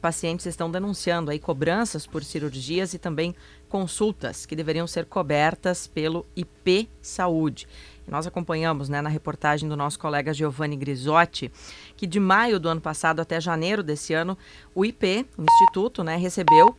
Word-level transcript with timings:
Pacientes 0.00 0.46
estão 0.46 0.70
denunciando 0.70 1.28
aí 1.28 1.40
cobranças 1.40 2.06
por 2.06 2.22
cirurgias 2.22 2.94
e 2.94 3.00
também 3.00 3.34
consultas 3.68 4.46
que 4.46 4.54
deveriam 4.54 4.86
ser 4.86 5.06
cobertas 5.06 5.88
pelo 5.88 6.24
IP 6.36 6.88
Saúde. 7.02 7.66
Nós 8.06 8.24
acompanhamos 8.24 8.88
né, 8.88 9.02
na 9.02 9.08
reportagem 9.08 9.68
do 9.68 9.76
nosso 9.76 9.98
colega 9.98 10.32
Giovanni 10.32 10.76
Grisotti 10.76 11.50
que 11.96 12.06
de 12.06 12.20
maio 12.20 12.60
do 12.60 12.68
ano 12.68 12.80
passado 12.80 13.18
até 13.18 13.40
janeiro 13.40 13.82
desse 13.82 14.14
ano, 14.14 14.38
o 14.72 14.84
IP, 14.84 15.26
o 15.36 15.42
Instituto, 15.42 16.04
né, 16.04 16.14
recebeu 16.14 16.76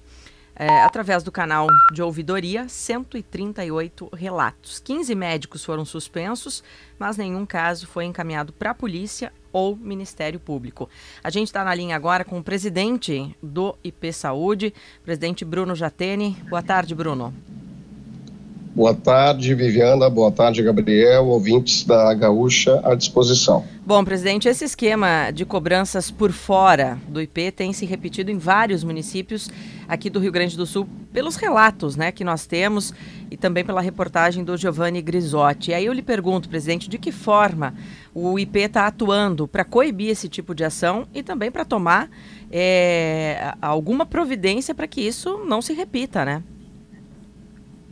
é, 0.56 0.82
através 0.84 1.22
do 1.22 1.30
canal 1.30 1.68
de 1.94 2.02
ouvidoria, 2.02 2.70
138 2.70 4.10
relatos. 4.16 4.80
15 4.80 5.14
médicos 5.14 5.66
foram 5.66 5.84
suspensos, 5.84 6.64
mas 6.98 7.18
nenhum 7.18 7.46
caso 7.46 7.86
foi 7.86 8.06
encaminhado 8.06 8.54
para 8.54 8.72
a 8.72 8.74
polícia 8.74 9.34
ou 9.52 9.76
Ministério 9.76 10.40
Público. 10.40 10.90
A 11.24 11.30
gente 11.30 11.48
está 11.48 11.64
na 11.64 11.74
linha 11.74 11.96
agora 11.96 12.24
com 12.24 12.40
o 12.40 12.44
presidente 12.44 13.36
do 13.42 13.76
IP 13.84 14.12
Saúde, 14.14 14.74
presidente 15.04 15.46
Bruno 15.46 15.76
Jatene. 15.76 16.38
Boa 16.50 16.64
tarde, 16.64 16.96
Bruno. 16.96 17.34
Boa 18.80 18.94
tarde, 18.94 19.54
Viviana. 19.56 20.10
Boa 20.10 20.32
tarde, 20.32 20.64
Gabriel. 20.64 21.28
Ouvintes 21.28 21.84
da 21.84 22.14
Gaúcha 22.14 22.80
à 22.82 22.96
disposição. 22.96 23.66
Bom, 23.86 24.06
presidente, 24.06 24.48
esse 24.48 24.64
esquema 24.64 25.32
de 25.32 25.44
cobranças 25.44 26.10
por 26.10 26.32
fora 26.32 26.98
do 27.10 27.22
IP 27.22 27.52
tem 27.52 27.74
se 27.74 27.86
repetido 27.86 28.32
em 28.32 28.38
vários 28.38 28.82
municípios 28.82 29.50
aqui 29.86 30.10
do 30.10 30.18
Rio 30.18 30.32
Grande 30.32 30.56
do 30.56 30.66
Sul, 30.66 30.88
pelos 31.12 31.36
relatos 31.36 31.98
né, 31.98 32.10
que 32.10 32.24
nós 32.24 32.48
temos 32.48 32.94
e 33.30 33.36
também 33.36 33.66
pela 33.66 33.82
reportagem 33.82 34.46
do 34.46 34.56
Giovanni 34.56 35.02
Grisotti. 35.02 35.72
E 35.72 35.74
aí 35.74 35.86
eu 35.86 35.92
lhe 35.92 36.02
pergunto, 36.02 36.48
presidente, 36.48 36.90
de 36.90 36.98
que 36.98 37.12
forma 37.12 37.74
o 38.16 38.40
IP 38.40 38.60
está 38.60 38.88
atuando 38.88 39.46
para 39.46 39.66
coibir 39.66 40.10
esse 40.10 40.30
tipo 40.30 40.56
de 40.56 40.64
ação 40.64 41.06
e 41.14 41.22
também 41.22 41.52
para 41.52 41.66
tomar 41.66 42.10
é, 42.50 43.54
alguma 43.62 44.06
providência 44.06 44.74
para 44.74 44.88
que 44.88 45.02
isso 45.02 45.44
não 45.46 45.62
se 45.62 45.74
repita, 45.74 46.24
né? 46.24 46.42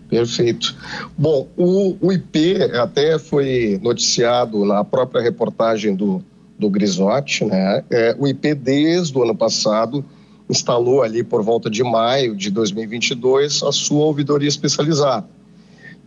Perfeito. 0.09 0.75
Bom, 1.17 1.47
o, 1.58 1.97
o, 2.00 2.13
IP 2.13 2.55
até 2.80 3.19
foi 3.19 3.77
noticiado 3.81 4.64
na 4.64 4.83
própria 4.83 5.22
reportagem 5.22 5.95
do, 5.95 6.23
do 6.58 6.69
Grisotti, 6.69 7.44
né? 7.44 7.83
É, 7.89 8.16
o 8.17 8.25
IP, 8.25 8.53
desde 8.55 9.17
o 9.17 9.23
ano 9.23 9.36
passado, 9.36 10.03
instalou 10.49 11.03
ali 11.03 11.23
por 11.23 11.44
volta 11.44 11.69
de 11.69 11.83
maio 11.83 12.36
de 12.36 12.49
2022 12.49 13.64
a 13.64 13.72
sua 13.72 14.05
ouvidoria 14.05 14.47
especializada. 14.47 15.27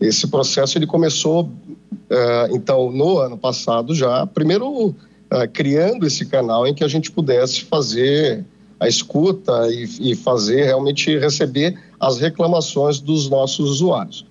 Esse 0.00 0.26
processo 0.26 0.78
ele 0.78 0.86
começou, 0.86 1.44
uh, 1.44 2.56
então, 2.56 2.90
no 2.90 3.18
ano 3.18 3.36
passado 3.36 3.94
já, 3.94 4.26
primeiro 4.26 4.86
uh, 4.86 4.96
criando 5.52 6.06
esse 6.06 6.24
canal 6.24 6.66
em 6.66 6.74
que 6.74 6.82
a 6.82 6.88
gente 6.88 7.10
pudesse 7.12 7.64
fazer 7.64 8.44
a 8.80 8.88
escuta 8.88 9.68
e, 9.70 10.12
e 10.12 10.16
fazer 10.16 10.64
realmente 10.64 11.16
receber 11.18 11.78
as 12.00 12.18
reclamações 12.18 12.98
dos 12.98 13.28
nossos 13.28 13.70
usuários. 13.70 14.26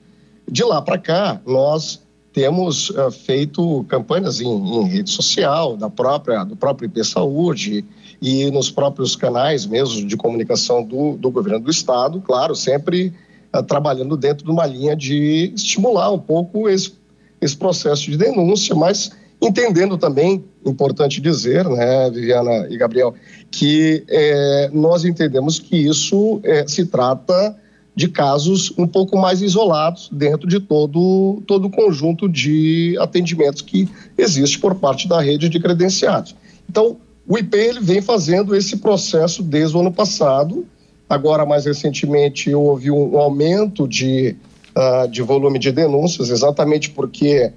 De 0.52 0.64
lá 0.64 0.82
para 0.82 0.98
cá, 0.98 1.40
nós 1.46 2.02
temos 2.34 2.90
uh, 2.90 3.12
feito 3.12 3.86
campanhas 3.88 4.42
em, 4.42 4.48
em, 4.48 4.88
rede 4.88 5.12
social, 5.12 5.78
da 5.78 5.90
própria, 5.90 6.44
do 6.44 6.56
próprio 6.56 6.88
IP 6.88 7.04
Saúde 7.04 7.86
e 8.22 8.50
nos 8.50 8.72
próprios 8.72 9.16
canais 9.16 9.66
mesmo 9.66 10.08
de 10.08 10.18
comunicação 10.18 10.84
do, 10.84 11.16
do 11.16 11.30
governo 11.30 11.60
do 11.60 11.70
Estado, 11.70 12.20
claro, 12.22 12.56
sempre 12.56 13.14
uh, 13.56 13.62
trabalhando 13.62 14.18
dentro 14.18 14.46
de 14.46 14.52
uma 14.52 14.66
linha 14.66 14.96
de 14.96 15.52
estimular 15.56 16.12
um 16.12 16.20
pouco 16.20 16.68
esse, 16.68 16.94
esse 17.40 17.56
processo 17.56 18.10
de 18.10 18.18
denúncia, 18.18 18.76
mas 18.76 19.12
entendendo 19.42 19.98
também, 19.98 20.44
importante 20.66 21.22
dizer, 21.22 21.68
né, 21.68 22.10
Viviana 22.10 22.68
e 22.70 22.78
Gabriel, 22.78 23.14
que 23.50 24.04
é, 24.08 24.70
nós 24.74 25.06
entendemos 25.06 25.60
que 25.60 25.78
isso 25.78 26.40
é, 26.44 26.68
se 26.68 26.86
trata 26.86 27.56
de 27.96 28.08
casos 28.08 28.72
um 28.78 28.88
pouco 28.88 29.18
mais 29.18 29.42
isolados 29.42 30.10
dentro 30.12 30.48
de 30.48 30.60
todo, 30.60 31.42
todo 31.46 31.66
o 31.66 31.70
conjunto 31.70 32.30
de 32.30 32.96
atendimentos 33.00 33.62
que 33.62 33.90
existe 34.18 34.60
por 34.60 34.76
parte 34.76 35.08
da 35.08 35.20
rede 35.20 35.50
de 35.50 35.60
credenciados. 35.60 36.36
Então, 36.70 36.98
o 37.28 37.38
IP 37.38 37.58
ele 37.58 37.80
vem 37.80 38.02
fazendo 38.02 38.56
esse 38.56 38.78
processo 38.78 39.44
desde 39.44 39.76
o 39.76 39.82
ano 39.82 39.92
passado. 39.92 40.66
Agora, 41.10 41.46
mais 41.46 41.66
recentemente, 41.66 42.54
houve 42.54 42.90
um, 42.90 43.16
um 43.16 43.18
aumento 43.18 43.88
de, 43.88 44.36
uh, 44.76 45.08
de 45.08 45.22
volume 45.22 45.60
de 45.60 45.72
denúncias, 45.72 46.30
exatamente 46.30 46.90
porque 46.92 47.52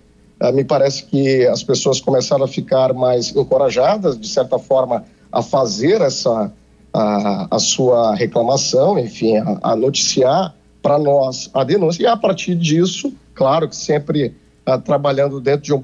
me 0.50 0.64
parece 0.64 1.04
que 1.04 1.46
as 1.46 1.62
pessoas 1.62 2.00
começaram 2.00 2.44
a 2.44 2.48
ficar 2.48 2.92
mais 2.92 3.34
encorajadas, 3.36 4.18
de 4.18 4.26
certa 4.26 4.58
forma, 4.58 5.04
a 5.30 5.42
fazer 5.42 6.00
essa 6.00 6.52
a, 6.92 7.46
a 7.50 7.58
sua 7.58 8.14
reclamação, 8.14 8.98
enfim, 8.98 9.36
a, 9.36 9.58
a 9.62 9.76
noticiar 9.76 10.54
para 10.82 10.98
nós 10.98 11.48
a 11.54 11.64
denúncia 11.64 12.02
e 12.02 12.06
a 12.06 12.16
partir 12.16 12.54
disso, 12.54 13.12
claro 13.34 13.68
que 13.68 13.76
sempre 13.76 14.34
uh, 14.66 14.78
trabalhando 14.80 15.40
dentro 15.40 15.62
de 15.62 15.72
um 15.72 15.82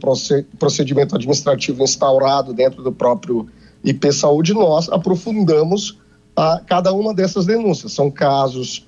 procedimento 0.58 1.14
administrativo 1.14 1.82
instaurado 1.82 2.52
dentro 2.52 2.82
do 2.82 2.92
próprio 2.92 3.48
IP 3.84 4.12
Saúde, 4.12 4.52
nós 4.52 4.88
aprofundamos 4.88 5.90
uh, 5.90 6.60
cada 6.66 6.92
uma 6.92 7.14
dessas 7.14 7.46
denúncias. 7.46 7.92
São 7.92 8.10
casos 8.10 8.86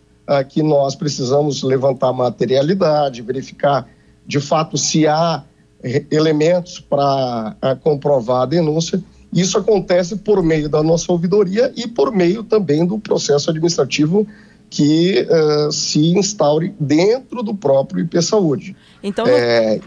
que 0.48 0.62
nós 0.62 0.94
precisamos 0.94 1.60
levantar 1.64 2.12
materialidade, 2.12 3.20
verificar 3.20 3.88
de 4.25 4.38
fato 4.38 4.78
se 4.78 5.04
há 5.04 5.42
elementos 6.10 6.80
para 6.80 7.78
comprovar 7.82 8.42
a 8.42 8.46
denúncia 8.46 9.02
isso 9.32 9.56
acontece 9.56 10.16
por 10.16 10.42
meio 10.42 10.68
da 10.68 10.82
nossa 10.82 11.10
ouvidoria 11.12 11.72
e 11.76 11.86
por 11.86 12.12
meio 12.12 12.42
também 12.42 12.84
do 12.84 12.98
processo 12.98 13.48
administrativo 13.50 14.26
que 14.68 15.26
uh, 15.28 15.72
se 15.72 16.16
instaure 16.16 16.74
dentro 16.78 17.42
do 17.42 17.54
próprio 17.54 18.02
IP 18.02 18.20
Saúde. 18.22 18.76
Então, 19.02 19.26
é, 19.26 19.80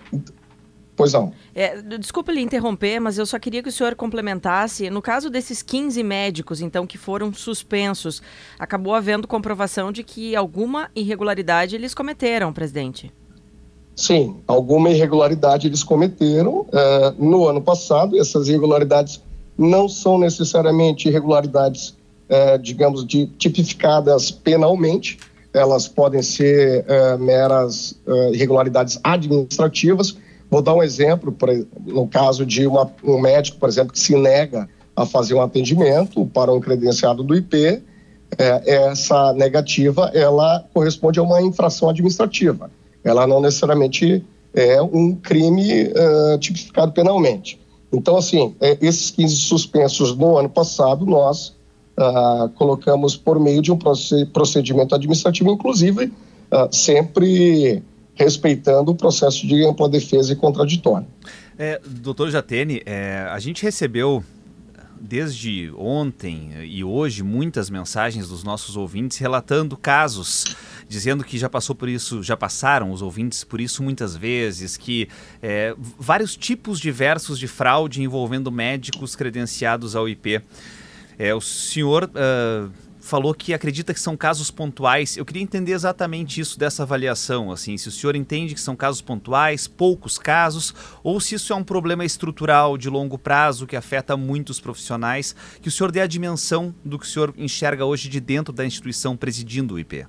Pois 0.96 1.12
não. 1.14 1.34
É, 1.56 1.82
desculpe 1.82 2.32
lhe 2.32 2.42
interromper, 2.42 3.00
mas 3.00 3.18
eu 3.18 3.26
só 3.26 3.40
queria 3.40 3.64
que 3.64 3.70
o 3.70 3.72
senhor 3.72 3.96
complementasse. 3.96 4.90
No 4.90 5.02
caso 5.02 5.30
desses 5.30 5.64
15 5.64 6.04
médicos, 6.04 6.62
então, 6.62 6.86
que 6.86 6.98
foram 6.98 7.34
suspensos, 7.34 8.22
acabou 8.60 8.94
havendo 8.94 9.28
comprovação 9.28 9.92
de 9.92 10.04
que 10.04 10.36
alguma 10.36 10.90
irregularidade 10.96 11.76
eles 11.76 11.96
cometeram, 11.96 12.54
presidente? 12.54 13.12
Sim, 13.96 14.38
alguma 14.48 14.90
irregularidade 14.90 15.68
eles 15.68 15.84
cometeram 15.84 16.62
uh, 16.62 16.68
no 17.18 17.48
ano 17.48 17.62
passado. 17.62 18.20
Essas 18.20 18.48
irregularidades 18.48 19.22
não 19.58 19.88
são 19.88 20.18
necessariamente 20.18 21.08
irregularidades, 21.08 21.96
é, 22.28 22.58
digamos, 22.58 23.06
de, 23.06 23.28
tipificadas 23.38 24.32
penalmente, 24.32 25.20
elas 25.54 25.88
podem 25.88 26.24
ser 26.24 26.84
é, 26.88 27.18
meras 27.18 27.96
é, 28.08 28.32
irregularidades 28.32 29.00
administrativas. 29.04 30.18
Vou 30.50 30.62
dar 30.62 30.74
um 30.74 30.82
exemplo, 30.82 31.32
por, 31.32 31.50
no 31.86 32.08
caso 32.08 32.46
de 32.46 32.66
uma, 32.66 32.92
um 33.04 33.20
médico, 33.20 33.60
por 33.60 33.70
exemplo, 33.70 33.94
que 33.94 34.00
se 34.00 34.16
nega 34.16 34.68
a 34.96 35.06
fazer 35.06 35.36
um 35.36 35.42
atendimento 35.42 36.26
para 36.28 36.52
um 36.52 36.60
credenciado 36.60 37.24
do 37.24 37.36
IP, 37.36 37.84
é, 38.38 38.88
essa 38.88 39.32
negativa 39.34 40.10
ela 40.14 40.66
corresponde 40.74 41.20
a 41.20 41.24
uma 41.24 41.42
infração 41.42 41.90
administrativa. 41.90 42.72
Ela 43.04 43.28
não 43.28 43.42
necessariamente 43.42 44.24
é 44.54 44.82
um 44.82 45.16
crime 45.16 45.86
uh, 45.86 46.38
tipificado 46.38 46.92
penalmente. 46.92 47.60
Então, 47.92 48.18
assim, 48.18 48.56
é, 48.60 48.78
esses 48.82 49.12
15 49.12 49.36
suspensos 49.36 50.16
no 50.16 50.38
ano 50.38 50.50
passado, 50.50 51.06
nós 51.06 51.56
ah, 51.96 52.50
colocamos 52.56 53.16
por 53.16 53.40
meio 53.40 53.62
de 53.62 53.72
um 53.72 53.78
procedimento 54.34 54.96
administrativo, 54.96 55.52
inclusive 55.52 56.12
ah, 56.50 56.68
sempre 56.72 57.84
respeitando 58.16 58.92
o 58.92 58.96
processo 58.96 59.46
de 59.46 59.64
ampla 59.64 59.88
defesa 59.88 60.34
e 60.34 60.36
contraditório. 60.36 61.06
É, 61.58 61.80
doutor 61.86 62.32
Jatene, 62.32 62.82
é, 62.84 63.28
a 63.30 63.38
gente 63.38 63.62
recebeu 63.62 64.24
desde 65.00 65.72
ontem 65.78 66.52
e 66.64 66.84
hoje 66.84 67.22
muitas 67.22 67.70
mensagens 67.70 68.28
dos 68.28 68.44
nossos 68.44 68.76
ouvintes 68.76 69.18
relatando 69.18 69.78
casos 69.78 70.56
dizendo 70.88 71.24
que 71.24 71.38
já 71.38 71.50
passou 71.50 71.76
por 71.76 71.90
isso, 71.90 72.24
já 72.24 72.38
passaram 72.38 72.92
os 72.92 73.02
ouvintes 73.02 73.44
por 73.44 73.60
isso 73.60 73.84
muitas 73.84 74.16
vezes, 74.16 74.78
que 74.78 75.08
é, 75.42 75.76
vários 75.98 76.36
tipos 76.36 76.80
diversos 76.80 77.40
de 77.40 77.48
fraude 77.48 78.02
envolvendo 78.02 78.52
médicos 78.52 79.16
credenciados 79.16 79.96
ao 79.96 80.08
IP. 80.08 80.42
É, 81.18 81.34
o 81.34 81.42
senhor 81.42 82.06
uh, 82.06 82.72
falou 83.04 83.34
que 83.34 83.54
acredita 83.54 83.94
que 83.94 84.00
são 84.00 84.16
casos 84.16 84.50
pontuais. 84.50 85.18
Eu 85.18 85.26
queria 85.26 85.44
entender 85.44 85.74
exatamente 85.74 86.40
isso 86.40 86.58
dessa 86.58 86.84
avaliação, 86.84 87.52
assim, 87.52 87.78
se 87.78 87.90
o 87.90 87.92
senhor 87.92 88.16
entende 88.16 88.54
que 88.54 88.62
são 88.62 88.78
casos 88.78 89.02
pontuais, 89.02 89.68
poucos 89.68 90.18
casos, 90.18 90.74
ou 91.04 91.20
se 91.20 91.36
isso 91.36 91.52
é 91.52 91.56
um 91.56 91.64
problema 91.64 92.06
estrutural 92.06 92.78
de 92.78 92.90
longo 92.90 93.18
prazo 93.18 93.68
que 93.68 93.76
afeta 93.76 94.16
muitos 94.16 94.60
profissionais, 94.60 95.36
que 95.62 95.68
o 95.68 95.72
senhor 95.72 95.92
dê 95.92 96.00
a 96.00 96.08
dimensão 96.08 96.74
do 96.84 96.98
que 96.98 97.06
o 97.06 97.10
senhor 97.10 97.34
enxerga 97.38 97.86
hoje 97.86 98.08
de 98.08 98.22
dentro 98.22 98.54
da 98.54 98.66
instituição 98.66 99.18
presidindo 99.18 99.76
o 99.76 99.80
IP. 99.80 100.06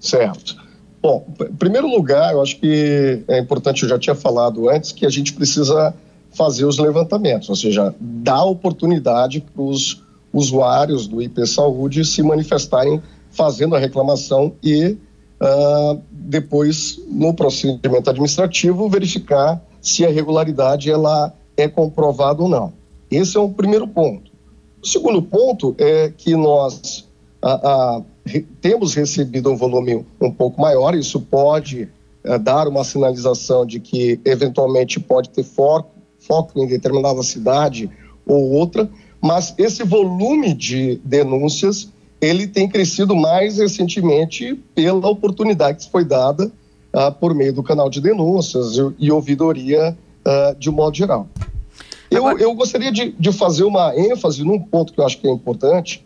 Certo. 0.00 0.56
Bom, 1.02 1.24
em 1.40 1.54
primeiro 1.54 1.86
lugar, 1.86 2.32
eu 2.32 2.42
acho 2.42 2.58
que 2.58 3.22
é 3.28 3.38
importante, 3.38 3.82
eu 3.82 3.88
já 3.88 3.98
tinha 3.98 4.14
falado 4.14 4.68
antes, 4.68 4.92
que 4.92 5.06
a 5.06 5.10
gente 5.10 5.32
precisa 5.32 5.94
fazer 6.32 6.64
os 6.64 6.78
levantamentos, 6.78 7.48
ou 7.48 7.56
seja, 7.56 7.94
dar 8.00 8.44
oportunidade 8.44 9.40
para 9.40 9.62
os 9.62 10.02
usuários 10.32 11.06
do 11.06 11.20
IP 11.20 11.46
Saúde 11.46 12.04
se 12.04 12.22
manifestarem 12.22 13.02
fazendo 13.30 13.74
a 13.74 13.78
reclamação 13.78 14.52
e 14.62 14.96
uh, 15.40 16.00
depois, 16.10 17.00
no 17.08 17.34
procedimento 17.34 18.08
administrativo, 18.08 18.88
verificar 18.88 19.60
se 19.80 20.04
a 20.04 20.10
irregularidade 20.10 20.90
ela 20.90 21.32
é 21.56 21.66
comprovada 21.66 22.42
ou 22.42 22.48
não. 22.48 22.72
Esse 23.10 23.36
é 23.36 23.40
o 23.40 23.48
primeiro 23.48 23.88
ponto. 23.88 24.30
O 24.82 24.86
segundo 24.86 25.20
ponto 25.22 25.74
é 25.78 26.12
que 26.16 26.34
nós 26.36 27.08
uh, 27.42 27.98
uh, 27.98 28.04
temos 28.60 28.94
recebido 28.94 29.50
um 29.50 29.56
volume 29.56 30.04
um 30.20 30.30
pouco 30.30 30.60
maior, 30.60 30.94
isso 30.94 31.20
pode 31.20 31.88
uh, 32.24 32.38
dar 32.38 32.68
uma 32.68 32.84
sinalização 32.84 33.64
de 33.64 33.80
que 33.80 34.20
eventualmente 34.24 35.00
pode 35.00 35.30
ter 35.30 35.42
foco, 35.42 35.90
foco 36.18 36.58
em 36.62 36.66
determinada 36.66 37.22
cidade 37.22 37.90
ou 38.26 38.50
outra, 38.52 38.88
mas 39.20 39.54
esse 39.58 39.82
volume 39.82 40.54
de 40.54 41.00
denúncias 41.04 41.88
ele 42.20 42.46
tem 42.46 42.68
crescido 42.68 43.16
mais 43.16 43.56
recentemente 43.56 44.54
pela 44.74 45.08
oportunidade 45.08 45.86
que 45.86 45.90
foi 45.90 46.04
dada 46.04 46.52
uh, 46.92 47.12
por 47.18 47.34
meio 47.34 47.52
do 47.52 47.62
canal 47.62 47.88
de 47.88 48.00
denúncias 48.00 48.76
e, 48.76 49.06
e 49.06 49.12
ouvidoria 49.12 49.96
uh, 50.24 50.54
de 50.58 50.68
um 50.68 50.72
modo 50.72 50.96
geral. 50.96 51.26
Eu, 52.10 52.38
eu 52.38 52.54
gostaria 52.54 52.90
de, 52.90 53.12
de, 53.12 53.32
fazer 53.32 53.62
uma 53.62 53.96
ênfase 53.96 54.44
num 54.44 54.58
ponto 54.58 54.92
que 54.92 55.00
eu 55.00 55.06
acho 55.06 55.18
que 55.18 55.28
é 55.28 55.30
importante, 55.30 56.04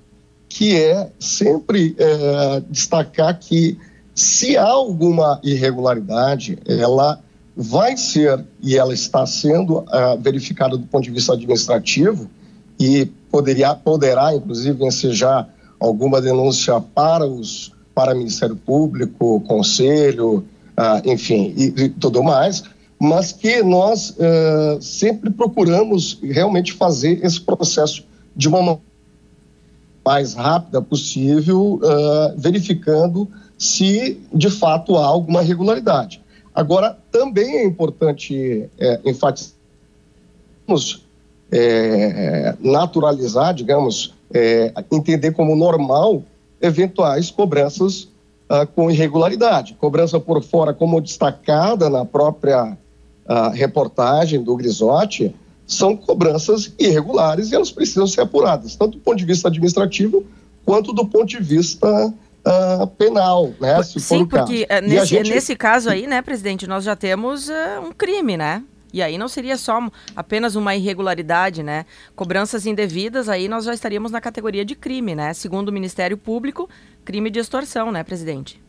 que 0.55 0.77
é 0.77 1.11
sempre 1.19 1.97
é, 1.99 2.63
destacar 2.71 3.37
que 3.41 3.77
se 4.15 4.57
há 4.57 4.69
alguma 4.69 5.41
irregularidade, 5.43 6.57
ela 6.65 7.19
vai 7.57 7.97
ser 7.97 8.45
e 8.63 8.77
ela 8.77 8.95
está 8.95 9.27
sendo 9.27 9.79
uh, 9.79 10.17
verificada 10.21 10.77
do 10.77 10.87
ponto 10.87 11.03
de 11.03 11.11
vista 11.11 11.33
administrativo 11.33 12.31
e 12.79 13.07
poderia, 13.33 13.75
poderá, 13.75 14.33
inclusive, 14.33 14.85
ensejar 14.87 15.53
alguma 15.81 16.21
denúncia 16.21 16.81
para 16.81 17.27
os 17.27 17.73
para 17.93 18.15
o 18.15 18.19
Ministério 18.19 18.55
Público, 18.57 19.41
Conselho, 19.41 20.45
uh, 20.79 21.11
enfim, 21.11 21.53
e, 21.57 21.83
e, 21.83 21.89
tudo 21.89 22.23
mais, 22.23 22.63
mas 22.99 23.33
que 23.33 23.61
nós 23.61 24.11
uh, 24.11 24.81
sempre 24.81 25.31
procuramos 25.31 26.19
realmente 26.23 26.73
fazer 26.73 27.25
esse 27.25 27.41
processo 27.41 28.05
de 28.37 28.49
uma 28.49 28.79
mais 30.05 30.35
rápida 30.35 30.83
possível, 30.83 31.81
uh, 31.83 32.35
verificando 32.37 33.29
se 33.59 34.21
de 34.33 34.51
fato 34.51 34.97
há 34.97 35.07
alguma 35.07 35.43
irregularidade. 35.43 36.23
Agora, 36.55 36.97
também 37.11 37.57
é 37.57 37.65
importante 37.65 38.69
é, 38.79 39.01
é, 41.51 42.57
naturalizar, 42.61 43.55
digamos, 43.55 44.15
é, 44.33 44.73
entender 44.91 45.33
como 45.33 45.55
normal 45.57 46.23
eventuais 46.61 47.31
cobranças 47.31 48.09
uh, 48.49 48.67
com 48.75 48.91
irregularidade. 48.91 49.75
Cobrança 49.75 50.19
por 50.19 50.43
fora, 50.43 50.73
como 50.73 51.01
destacada 51.01 51.91
na 51.91 52.05
própria 52.05 52.77
uh, 53.29 53.51
reportagem 53.53 54.43
do 54.43 54.57
Grisotti, 54.57 55.35
são 55.67 55.97
cobranças 55.97 56.73
irregulares 56.79 57.51
e 57.51 57.55
elas 57.55 57.71
precisam 57.71 58.07
ser 58.07 58.23
apuradas, 58.23 58.77
tanto 58.77 58.99
do 58.99 59.01
ponto 59.03 59.17
de 59.17 59.25
vista 59.25 59.49
administrativo 59.49 60.25
quanto 60.65 60.93
do 60.93 61.07
ponto 61.07 61.27
de 61.27 61.43
vista 61.43 61.89
uh, 62.09 62.87
penal, 62.99 63.53
né? 63.61 63.83
Sim, 63.83 64.27
porque 64.27 64.67
caso. 64.67 64.87
Nesse, 64.87 65.07
gente... 65.07 65.31
nesse 65.31 65.57
caso 65.57 65.91
aí, 65.91 66.07
né, 66.07 66.23
presidente, 66.23 66.67
nós 66.67 66.85
já 66.85 66.97
temos 66.97 67.49
uh, 67.49 67.53
um 67.83 67.93
crime, 67.93 68.37
né? 68.37 68.63
E 68.93 69.03
aí 69.03 69.19
não 69.19 69.27
seria 69.27 69.57
só 69.57 69.91
apenas 70.15 70.55
uma 70.55 70.77
irregularidade, 70.77 71.63
né? 71.63 71.85
Cobranças 72.15 72.65
indevidas, 72.65 73.29
aí 73.29 73.49
nós 73.49 73.65
já 73.65 73.75
estaríamos 73.75 74.13
na 74.13 74.21
categoria 74.21 74.65
de 74.65 74.77
crime, 74.77 75.15
né? 75.17 75.35
Segundo 75.35 75.69
o 75.69 75.73
Ministério 75.73 76.17
Público, 76.17 76.69
crime 77.05 77.29
de 77.29 77.41
extorsão, 77.41 77.91
né, 77.91 78.05
presidente? 78.05 78.63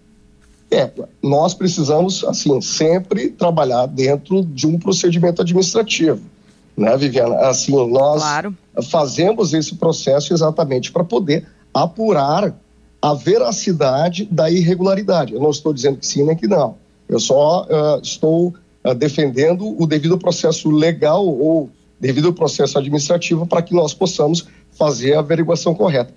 É, 0.71 0.89
nós 1.21 1.53
precisamos, 1.53 2.23
assim, 2.23 2.59
sempre 2.59 3.29
trabalhar 3.29 3.85
dentro 3.85 4.43
de 4.43 4.65
um 4.65 4.79
procedimento 4.79 5.43
administrativo 5.43 6.34
né, 6.75 6.95
Viviana? 6.97 7.35
Assim, 7.47 7.73
nós 7.87 8.21
claro. 8.21 8.55
fazemos 8.89 9.53
esse 9.53 9.75
processo 9.75 10.33
exatamente 10.33 10.91
para 10.91 11.03
poder 11.03 11.47
apurar 11.73 12.53
a 13.01 13.13
veracidade 13.13 14.25
da 14.25 14.49
irregularidade. 14.49 15.33
Eu 15.33 15.41
não 15.41 15.51
estou 15.51 15.73
dizendo 15.73 15.97
que 15.97 16.07
sim 16.07 16.23
nem 16.23 16.35
que 16.35 16.47
não. 16.47 16.75
Eu 17.07 17.19
só 17.19 17.63
uh, 17.65 18.01
estou 18.01 18.53
uh, 18.83 18.95
defendendo 18.95 19.79
o 19.79 19.85
devido 19.85 20.17
processo 20.17 20.69
legal 20.71 21.25
ou 21.25 21.69
devido 21.99 22.33
processo 22.33 22.77
administrativo 22.77 23.45
para 23.45 23.61
que 23.61 23.73
nós 23.73 23.93
possamos 23.93 24.47
fazer 24.71 25.13
a 25.13 25.19
averiguação 25.19 25.73
correta. 25.73 26.13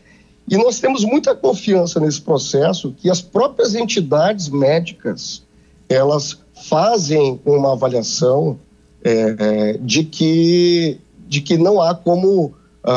E 0.51 0.57
nós 0.57 0.81
temos 0.81 1.05
muita 1.05 1.35
confiança 1.35 2.01
nesse 2.01 2.23
processo 2.23 2.95
que 2.97 3.11
as 3.11 3.21
próprias 3.21 3.75
entidades 3.75 4.49
médicas 4.49 5.43
elas 5.89 6.39
fazem 6.69 7.41
uma 7.45 7.73
avaliação 7.73 8.59
é, 9.03 9.37
é, 9.39 9.73
de, 9.79 10.05
que, 10.05 11.01
de 11.27 11.41
que 11.41 11.57
não 11.57 11.81
há 11.81 11.95
como 11.95 12.55
a, 12.83 12.97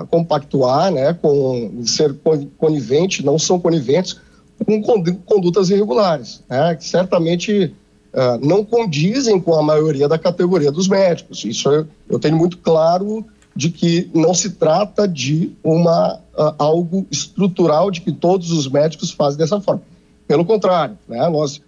a, 0.00 0.06
compactuar, 0.06 0.92
né, 0.92 1.12
com 1.14 1.82
ser 1.84 2.14
conivente, 2.56 3.24
não 3.24 3.38
são 3.38 3.58
coniventes 3.58 4.16
com 4.64 4.80
condutas 5.24 5.70
irregulares, 5.70 6.42
né, 6.48 6.76
que 6.76 6.86
certamente 6.86 7.74
uh, 8.12 8.46
não 8.46 8.64
condizem 8.64 9.40
com 9.40 9.54
a 9.54 9.62
maioria 9.62 10.08
da 10.08 10.18
categoria 10.18 10.70
dos 10.70 10.86
médicos. 10.86 11.44
Isso 11.44 11.68
eu, 11.68 11.86
eu 12.08 12.18
tenho 12.18 12.36
muito 12.36 12.58
claro 12.58 13.24
de 13.56 13.70
que 13.70 14.10
não 14.14 14.34
se 14.34 14.50
trata 14.50 15.06
de 15.06 15.52
uma 15.62 16.20
algo 16.58 17.06
estrutural 17.10 17.92
de 17.92 18.00
que 18.00 18.10
todos 18.10 18.50
os 18.50 18.68
médicos 18.68 19.12
fazem 19.12 19.38
dessa 19.38 19.60
forma. 19.60 19.82
Pelo 20.26 20.44
contrário, 20.44 20.98
né, 21.08 21.28
nós 21.28 21.60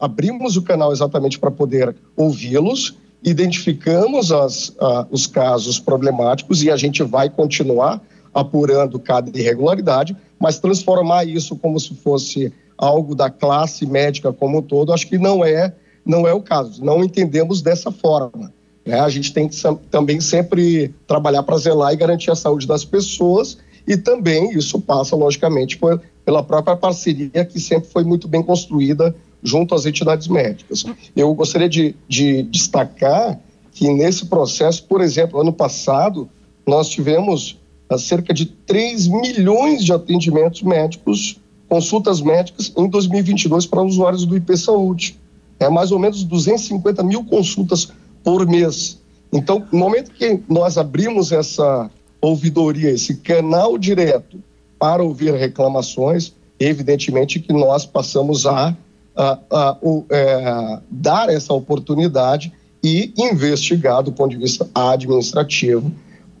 abrimos 0.00 0.56
o 0.56 0.62
canal 0.62 0.92
exatamente 0.92 1.38
para 1.38 1.52
poder 1.52 1.94
ouvi-los 2.16 2.96
identificamos 3.22 4.30
as, 4.30 4.74
os 5.10 5.26
casos 5.26 5.78
problemáticos 5.78 6.62
e 6.62 6.70
a 6.70 6.76
gente 6.76 7.02
vai 7.02 7.28
continuar 7.28 8.00
apurando 8.32 8.98
cada 8.98 9.36
irregularidade, 9.36 10.16
mas 10.38 10.58
transformar 10.58 11.24
isso 11.24 11.56
como 11.56 11.78
se 11.80 11.94
fosse 11.94 12.52
algo 12.76 13.14
da 13.14 13.28
classe 13.28 13.84
médica 13.84 14.32
como 14.32 14.58
um 14.58 14.62
todo, 14.62 14.92
acho 14.92 15.08
que 15.08 15.18
não 15.18 15.44
é, 15.44 15.74
não 16.06 16.26
é 16.28 16.32
o 16.32 16.40
caso. 16.40 16.84
Não 16.84 17.02
entendemos 17.02 17.60
dessa 17.60 17.90
forma. 17.90 18.52
Né? 18.86 19.00
A 19.00 19.08
gente 19.08 19.32
tem 19.32 19.48
que 19.48 19.56
também 19.90 20.20
sempre 20.20 20.94
trabalhar 21.06 21.42
para 21.42 21.58
zelar 21.58 21.92
e 21.92 21.96
garantir 21.96 22.30
a 22.30 22.36
saúde 22.36 22.66
das 22.66 22.84
pessoas 22.84 23.58
e 23.86 23.96
também 23.96 24.52
isso 24.52 24.80
passa, 24.80 25.16
logicamente, 25.16 25.76
por, 25.76 26.00
pela 26.24 26.42
própria 26.42 26.76
parceria 26.76 27.44
que 27.44 27.58
sempre 27.58 27.90
foi 27.90 28.04
muito 28.04 28.28
bem 28.28 28.42
construída 28.42 29.14
junto 29.42 29.74
às 29.74 29.86
entidades 29.86 30.28
médicas. 30.28 30.84
Eu 31.14 31.32
gostaria 31.34 31.68
de, 31.68 31.94
de 32.08 32.42
destacar 32.42 33.38
que 33.72 33.88
nesse 33.92 34.26
processo, 34.26 34.84
por 34.84 35.00
exemplo, 35.00 35.40
ano 35.40 35.52
passado, 35.52 36.28
nós 36.66 36.88
tivemos 36.88 37.58
uh, 37.90 37.98
cerca 37.98 38.34
de 38.34 38.46
3 38.46 39.06
milhões 39.06 39.84
de 39.84 39.92
atendimentos 39.92 40.62
médicos, 40.62 41.40
consultas 41.68 42.20
médicas 42.20 42.72
em 42.76 42.88
2022 42.88 43.66
para 43.66 43.82
usuários 43.82 44.24
do 44.24 44.36
IP 44.36 44.56
Saúde. 44.56 45.16
É 45.60 45.68
mais 45.68 45.92
ou 45.92 45.98
menos 45.98 46.24
250 46.24 47.02
mil 47.02 47.24
consultas 47.24 47.88
por 48.24 48.46
mês. 48.46 48.98
Então, 49.32 49.66
no 49.70 49.78
momento 49.78 50.10
que 50.12 50.40
nós 50.48 50.78
abrimos 50.78 51.32
essa 51.32 51.90
ouvidoria, 52.20 52.90
esse 52.90 53.16
canal 53.16 53.78
direto 53.78 54.42
para 54.78 55.02
ouvir 55.02 55.34
reclamações, 55.34 56.32
evidentemente 56.58 57.40
que 57.40 57.52
nós 57.52 57.84
passamos 57.84 58.46
a 58.46 58.76
uh, 59.18 59.76
uh, 59.82 60.06
é, 60.10 60.80
dar 60.88 61.28
essa 61.28 61.52
oportunidade 61.52 62.52
e 62.82 63.12
investigar 63.18 64.02
do 64.02 64.12
ponto 64.12 64.30
de 64.30 64.36
vista 64.36 64.68
administrativo 64.72 65.92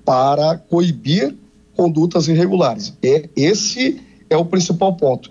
para 0.04 0.56
coibir 0.56 1.34
condutas 1.76 2.28
irregulares. 2.28 2.94
E 3.02 3.28
esse 3.36 4.00
é 4.30 4.36
o 4.36 4.44
principal 4.44 4.94
ponto. 4.94 5.30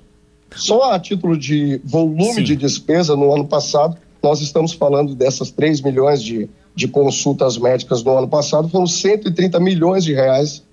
Só 0.56 0.92
a 0.92 1.00
título 1.00 1.38
de 1.38 1.80
volume 1.84 2.36
Sim. 2.36 2.44
de 2.44 2.56
despesa 2.56 3.16
no 3.16 3.34
ano 3.34 3.46
passado, 3.46 3.98
nós 4.22 4.42
estamos 4.42 4.74
falando 4.74 5.16
dessas 5.16 5.52
3 5.52 5.82
milhões 5.82 6.22
de, 6.22 6.50
de 6.76 6.88
consultas 6.88 7.58
médicas 7.58 8.04
no 8.04 8.18
ano 8.18 8.28
passado, 8.28 8.68
foram 8.70 8.88
130 8.88 9.60
milhões 9.60 10.04
de 10.04 10.14
reais 10.14 10.64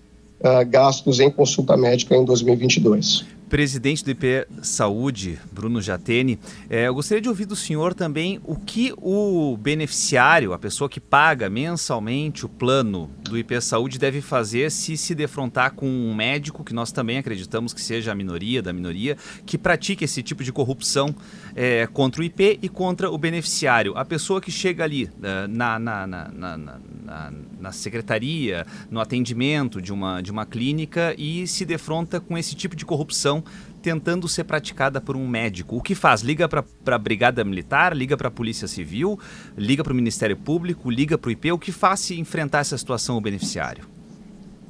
uh, 0.41 0.67
gastos 0.69 1.21
em 1.21 1.31
consulta 1.31 1.77
médica 1.77 2.17
em 2.17 2.25
2022. 2.25 3.25
Presidente 3.49 4.05
do 4.05 4.11
IP 4.11 4.47
Saúde, 4.63 5.39
Bruno 5.53 5.81
Jatene, 5.81 6.39
é, 6.69 6.89
eu 6.89 6.95
gostaria 6.95 7.21
de 7.21 7.29
ouvir 7.29 7.47
do 7.47 7.57
senhor 7.57 7.95
também 7.95 8.41
o 8.45 8.57
que 8.57 8.93
o 8.97 9.57
beneficiário, 9.57 10.53
a 10.53 10.59
pessoa 10.59 10.89
que 10.89 11.01
paga 11.01 11.49
mensalmente 11.49 12.45
o 12.45 12.49
plano 12.49 13.11
do 13.23 13.39
IP 13.39 13.61
Saúde, 13.61 13.99
deve 13.99 14.21
fazer 14.21 14.71
se 14.71 14.97
se 14.97 15.15
defrontar 15.15 15.73
com 15.73 15.87
um 15.87 16.15
médico, 16.15 16.65
que 16.65 16.75
nós 16.75 16.93
também 16.93 17.19
acreditamos 17.19 17.73
que 17.73 17.81
seja 17.81 18.13
a 18.13 18.15
minoria 18.15 18.63
da 18.63 18.73
minoria, 18.73 19.17
que 19.47 19.59
pratique 19.59 20.05
esse 20.05 20.23
tipo 20.23 20.43
de 20.43 20.53
corrupção 20.53 21.15
é, 21.55 21.87
contra 21.87 22.21
o 22.21 22.25
IP 22.25 22.59
e 22.63 22.69
contra 22.69 23.11
o 23.11 23.19
beneficiário. 23.19 23.97
A 23.97 24.05
pessoa 24.05 24.41
que 24.41 24.51
chega 24.51 24.85
ali 24.85 25.11
é, 25.23 25.47
na, 25.47 25.79
na, 25.79 26.07
na, 26.07 26.29
na, 26.29 27.33
na 27.61 27.73
secretaria, 27.73 28.67
no 28.91 29.01
atendimento 29.01 29.81
de 29.81 29.93
uma, 29.93 30.21
de 30.21 30.31
uma 30.31 30.45
clínica 30.45 31.15
e 31.17 31.47
se 31.47 31.65
defronta 31.65 32.21
com 32.21 32.37
esse 32.37 32.55
tipo 32.55 32.77
de 32.77 32.85
corrupção 32.85 33.34
tentando 33.83 34.27
ser 34.29 34.45
praticada 34.45 35.01
por 35.01 35.17
um 35.17 35.27
médico. 35.27 35.77
O 35.77 35.83
que 35.83 35.95
faz? 35.95 36.23
Liga 36.23 36.49
para 36.49 36.65
a 36.87 36.99
Brigada 36.99 37.45
Militar, 37.45 37.95
liga 37.95 38.17
para 38.17 38.29
a 38.29 38.31
Polícia 38.31 38.67
Civil, 38.67 39.19
liga 39.57 39.85
para 39.85 39.93
o 39.93 39.97
Ministério 39.97 40.37
Público, 40.37 40.91
liga 40.91 41.19
para 41.19 41.29
o 41.29 41.33
IP. 41.33 41.53
O 41.53 41.59
que 41.59 41.71
faz 41.71 42.01
se 42.01 42.19
enfrentar 42.19 42.61
essa 42.61 42.77
situação 42.79 43.17
o 43.17 43.21
beneficiário? 43.21 43.85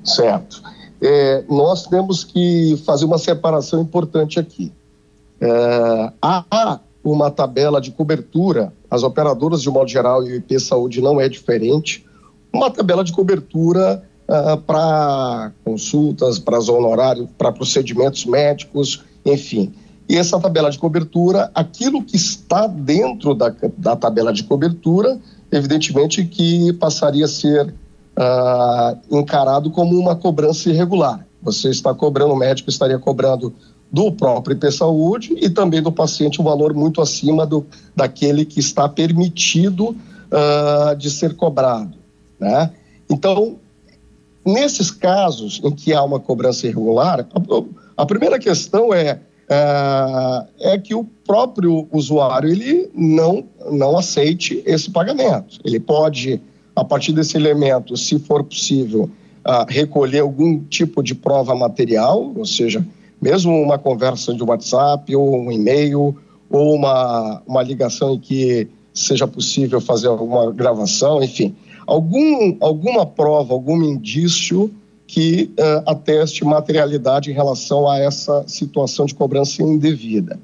Certo. 0.04 0.62
É, 1.00 1.44
nós 1.49 1.87
temos 1.87 2.25
que 2.25 2.83
fazer 2.85 3.04
uma 3.04 3.18
separação 3.18 3.80
importante 3.80 4.40
aqui. 4.40 4.73
É, 5.40 6.12
há 6.21 6.80
uma 7.04 7.30
tabela 7.30 7.80
de 7.80 7.90
cobertura, 7.90 8.73
as 8.90 9.02
operadoras, 9.02 9.62
de 9.62 9.71
modo 9.71 9.88
geral, 9.88 10.26
e 10.26 10.33
o 10.33 10.37
IP 10.37 10.59
Saúde 10.59 11.00
não 11.00 11.21
é 11.21 11.28
diferente, 11.28 12.04
uma 12.52 12.71
tabela 12.71 13.04
de 13.04 13.12
cobertura 13.12 14.02
uh, 14.28 14.57
para 14.62 15.52
consultas, 15.64 16.38
para 16.38 16.59
honorários, 16.59 17.28
para 17.37 17.52
procedimentos 17.52 18.25
médicos, 18.25 19.02
enfim. 19.25 19.73
E 20.09 20.16
essa 20.16 20.38
tabela 20.38 20.71
de 20.71 20.78
cobertura, 20.78 21.50
aquilo 21.54 22.02
que 22.02 22.16
está 22.16 22.66
dentro 22.66 23.35
da, 23.35 23.54
da 23.78 23.97
tabela 23.97 24.33
de 24.33 24.45
cobertura, 24.45 25.19
evidentemente 25.50 26.25
que 26.25 26.73
passaria 26.75 27.25
a 27.25 27.28
ser 27.28 27.69
uh, 27.69 29.16
encarado 29.19 29.71
como 29.71 29.99
uma 29.99 30.14
cobrança 30.14 30.69
irregular. 30.69 31.26
Você 31.43 31.71
está 31.71 31.95
cobrando, 31.95 32.33
o 32.33 32.37
médico 32.37 32.71
estaria 32.71 32.99
cobrando 32.99 33.54
do 33.90 34.11
próprio 34.11 34.57
IP 34.57 34.73
Saúde 34.73 35.37
e 35.38 35.49
também 35.49 35.81
do 35.81 35.93
paciente 35.93 36.40
um 36.40 36.45
valor 36.45 36.75
muito 36.75 37.00
acima 37.00 37.47
do, 37.47 37.64
daquele 37.95 38.45
que 38.45 38.61
está 38.61 38.88
permitido 38.88 39.90
uh, 39.90 40.97
de 40.97 41.11
ser 41.11 41.37
cobrado. 41.37 41.97
Né? 42.38 42.71
Então, 43.09 43.57
Nesses 44.45 44.91
casos 44.91 45.61
em 45.65 45.71
que 45.71 45.95
há 45.95 46.03
uma 46.03 46.21
cobrança 46.21 46.67
irregular, 46.67 47.27
a, 47.97 48.05
primeira 48.05 48.39
questão 48.39 48.93
é, 48.93 49.21
é, 49.49 50.47
é 50.61 50.79
que 50.79 50.95
o 50.95 51.05
próprio 51.05 51.89
usuário 51.91 52.51
ele 52.51 52.91
não, 52.95 53.45
não 53.71 53.97
aceite 53.97 54.63
esse 54.67 54.91
pagamento. 54.91 55.59
Ele 55.65 55.81
pode, 55.81 56.43
a 56.77 56.85
partir 56.85 57.13
desse 57.13 57.39
elemento, 57.39 57.97
se 57.97 58.19
for 58.19 58.45
possível, 58.45 59.09
uh, 59.47 59.65
recolher 59.67 60.21
algum 60.21 60.63
tipo 60.65 61.03
de 61.03 61.15
prova 61.15 61.55
material, 61.55 62.31
ou 62.37 62.45
seja, 62.45 62.87
mesmo 63.23 63.59
uma 63.59 63.79
conversa 63.79 64.35
de 64.35 64.43
WhatsApp 64.43 65.17
ou 65.17 65.41
um 65.41 65.51
e-mail 65.51 66.15
ou 66.51 66.75
uma, 66.75 67.43
uma 67.47 67.63
ligação 67.63 68.15
em 68.15 68.19
que 68.19 68.69
seja 68.93 69.27
possível 69.27 69.81
fazer 69.81 70.09
alguma 70.09 70.53
gravação, 70.53 71.23
enfim 71.23 71.57
algum, 71.87 72.57
alguma 72.61 73.07
prova, 73.07 73.53
algum 73.53 73.83
indício 73.83 74.73
que 75.07 75.50
uh, 75.59 75.91
ateste 75.91 76.45
materialidade 76.45 77.31
em 77.31 77.35
relação 77.35 77.88
a 77.88 77.99
essa 77.99 78.45
situação 78.49 79.07
de 79.07 79.14
cobrança 79.14 79.62
indevida. 79.62 80.38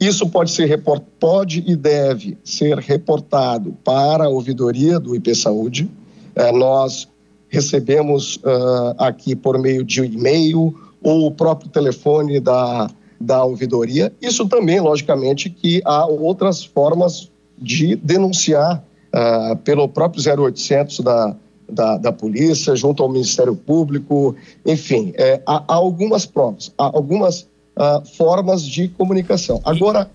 Isso 0.00 0.28
pode 0.28 0.50
ser 0.50 0.66
report, 0.66 1.02
pode 1.18 1.64
e 1.66 1.76
deve 1.76 2.36
ser 2.44 2.78
reportado 2.78 3.76
para 3.84 4.24
a 4.24 4.28
ouvidoria 4.28 4.98
do 4.98 5.14
IP 5.14 5.34
Saúde. 5.34 5.88
Uh, 6.36 6.56
nós 6.56 7.08
recebemos 7.48 8.36
uh, 8.36 8.94
aqui 8.98 9.34
por 9.34 9.58
meio 9.58 9.84
de 9.84 10.04
e-mail 10.04 10.74
ou 11.02 11.26
o 11.26 11.30
próprio 11.30 11.70
telefone 11.70 12.40
da, 12.40 12.90
da 13.20 13.44
ouvidoria. 13.44 14.12
Isso 14.20 14.46
também, 14.48 14.80
logicamente, 14.80 15.50
que 15.50 15.80
há 15.84 16.06
outras 16.06 16.64
formas 16.64 17.30
de 17.58 17.96
denunciar 17.96 18.82
uh, 19.14 19.56
pelo 19.56 19.88
próprio 19.88 20.22
0800 20.22 21.00
da, 21.00 21.36
da, 21.68 21.96
da, 21.98 22.12
polícia, 22.12 22.74
junto 22.76 23.02
ao 23.02 23.08
Ministério 23.08 23.54
Público, 23.54 24.34
enfim, 24.64 25.12
é, 25.16 25.40
há, 25.46 25.64
há, 25.68 25.74
algumas 25.74 26.26
provas, 26.26 26.72
há 26.76 26.84
algumas 26.84 27.42
uh, 27.76 28.04
formas 28.16 28.62
de 28.62 28.88
comunicação. 28.88 29.60
Agora, 29.64 30.10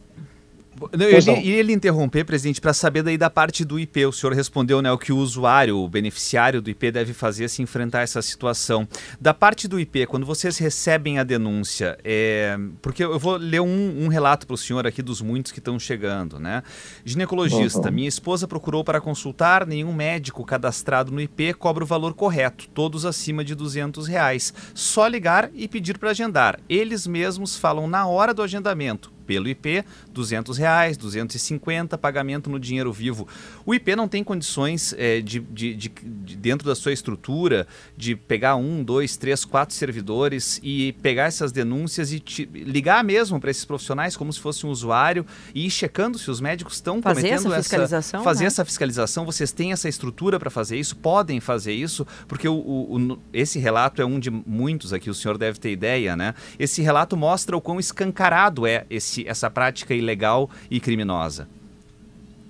eu 0.91 1.37
ia, 1.41 1.63
lhe 1.63 1.73
interromper, 1.73 2.25
presidente, 2.25 2.59
para 2.59 2.73
saber 2.73 3.01
daí 3.01 3.17
da 3.17 3.29
parte 3.29 3.63
do 3.63 3.79
IP. 3.79 4.05
O 4.05 4.11
senhor 4.11 4.33
respondeu 4.33 4.81
né, 4.81 4.91
o 4.91 4.97
que 4.97 5.13
o 5.13 5.17
usuário, 5.17 5.77
o 5.77 5.87
beneficiário 5.87 6.61
do 6.61 6.69
IP 6.69 6.91
deve 6.91 7.13
fazer 7.13 7.47
se 7.49 7.61
enfrentar 7.61 8.01
essa 8.01 8.21
situação. 8.21 8.87
Da 9.19 9.33
parte 9.33 9.67
do 9.67 9.79
IP, 9.79 10.05
quando 10.07 10.25
vocês 10.25 10.57
recebem 10.57 11.17
a 11.17 11.23
denúncia, 11.23 11.97
é... 12.03 12.57
porque 12.81 13.03
eu 13.03 13.17
vou 13.17 13.37
ler 13.37 13.61
um, 13.61 14.05
um 14.05 14.07
relato 14.07 14.45
para 14.45 14.53
o 14.53 14.57
senhor 14.57 14.85
aqui 14.85 15.01
dos 15.01 15.21
muitos 15.21 15.51
que 15.51 15.59
estão 15.59 15.79
chegando. 15.79 16.39
Né? 16.39 16.61
Ginecologista, 17.05 17.87
uhum. 17.87 17.93
minha 17.93 18.09
esposa 18.09 18.47
procurou 18.47 18.83
para 18.83 18.99
consultar, 18.99 19.65
nenhum 19.65 19.93
médico 19.93 20.43
cadastrado 20.43 21.11
no 21.11 21.21
IP 21.21 21.53
cobra 21.53 21.83
o 21.83 21.87
valor 21.87 22.13
correto, 22.13 22.67
todos 22.69 23.05
acima 23.05 23.43
de 23.45 23.55
200 23.55 24.07
reais. 24.07 24.53
Só 24.73 25.07
ligar 25.07 25.49
e 25.53 25.67
pedir 25.67 25.97
para 25.97 26.11
agendar. 26.11 26.59
Eles 26.67 27.07
mesmos 27.07 27.55
falam 27.55 27.87
na 27.87 28.05
hora 28.05 28.33
do 28.33 28.43
agendamento 28.43 29.14
pelo 29.25 29.47
IP, 29.47 29.83
200 30.11 30.57
reais, 30.57 30.97
250, 30.97 31.97
pagamento 31.97 32.49
no 32.49 32.59
dinheiro 32.59 32.91
vivo. 32.91 33.27
O 33.65 33.73
IP 33.73 33.95
não 33.95 34.07
tem 34.07 34.23
condições 34.23 34.93
é, 34.97 35.21
de, 35.21 35.39
de, 35.39 35.73
de, 35.75 35.89
de, 35.89 36.35
dentro 36.35 36.67
da 36.67 36.75
sua 36.75 36.93
estrutura, 36.93 37.67
de 37.97 38.15
pegar 38.15 38.55
um, 38.55 38.83
dois, 38.83 39.17
três, 39.17 39.43
quatro 39.43 39.75
servidores 39.75 40.59
e 40.63 40.93
pegar 41.01 41.25
essas 41.25 41.51
denúncias 41.51 42.11
e 42.11 42.19
te, 42.19 42.45
ligar 42.45 43.03
mesmo 43.03 43.39
para 43.39 43.51
esses 43.51 43.65
profissionais 43.65 44.15
como 44.15 44.31
se 44.31 44.39
fosse 44.39 44.65
um 44.65 44.69
usuário 44.69 45.25
e 45.53 45.65
ir 45.65 45.69
checando 45.69 46.17
se 46.17 46.29
os 46.29 46.39
médicos 46.39 46.75
estão 46.75 47.01
cometendo 47.01 47.53
essa 47.53 47.63
fiscalização. 47.63 48.19
Essa, 48.19 48.23
fazer 48.23 48.43
né? 48.43 48.47
essa 48.47 48.65
fiscalização. 48.65 49.25
Vocês 49.25 49.51
têm 49.51 49.71
essa 49.71 49.89
estrutura 49.89 50.39
para 50.39 50.49
fazer 50.49 50.77
isso? 50.77 50.95
Podem 50.95 51.39
fazer 51.39 51.73
isso? 51.73 52.05
Porque 52.27 52.47
o, 52.47 52.55
o, 52.55 52.97
o, 52.97 53.19
esse 53.33 53.59
relato 53.59 54.01
é 54.01 54.05
um 54.05 54.19
de 54.19 54.29
muitos 54.29 54.93
aqui, 54.93 55.09
o 55.09 55.13
senhor 55.13 55.37
deve 55.37 55.59
ter 55.59 55.71
ideia, 55.71 56.15
né? 56.15 56.33
Esse 56.59 56.81
relato 56.81 57.17
mostra 57.17 57.55
o 57.55 57.61
quão 57.61 57.79
escancarado 57.79 58.65
é 58.67 58.85
esse 58.89 59.14
esse, 59.15 59.27
essa 59.27 59.49
prática 59.49 59.93
ilegal 59.93 60.49
e 60.69 60.79
criminosa? 60.79 61.47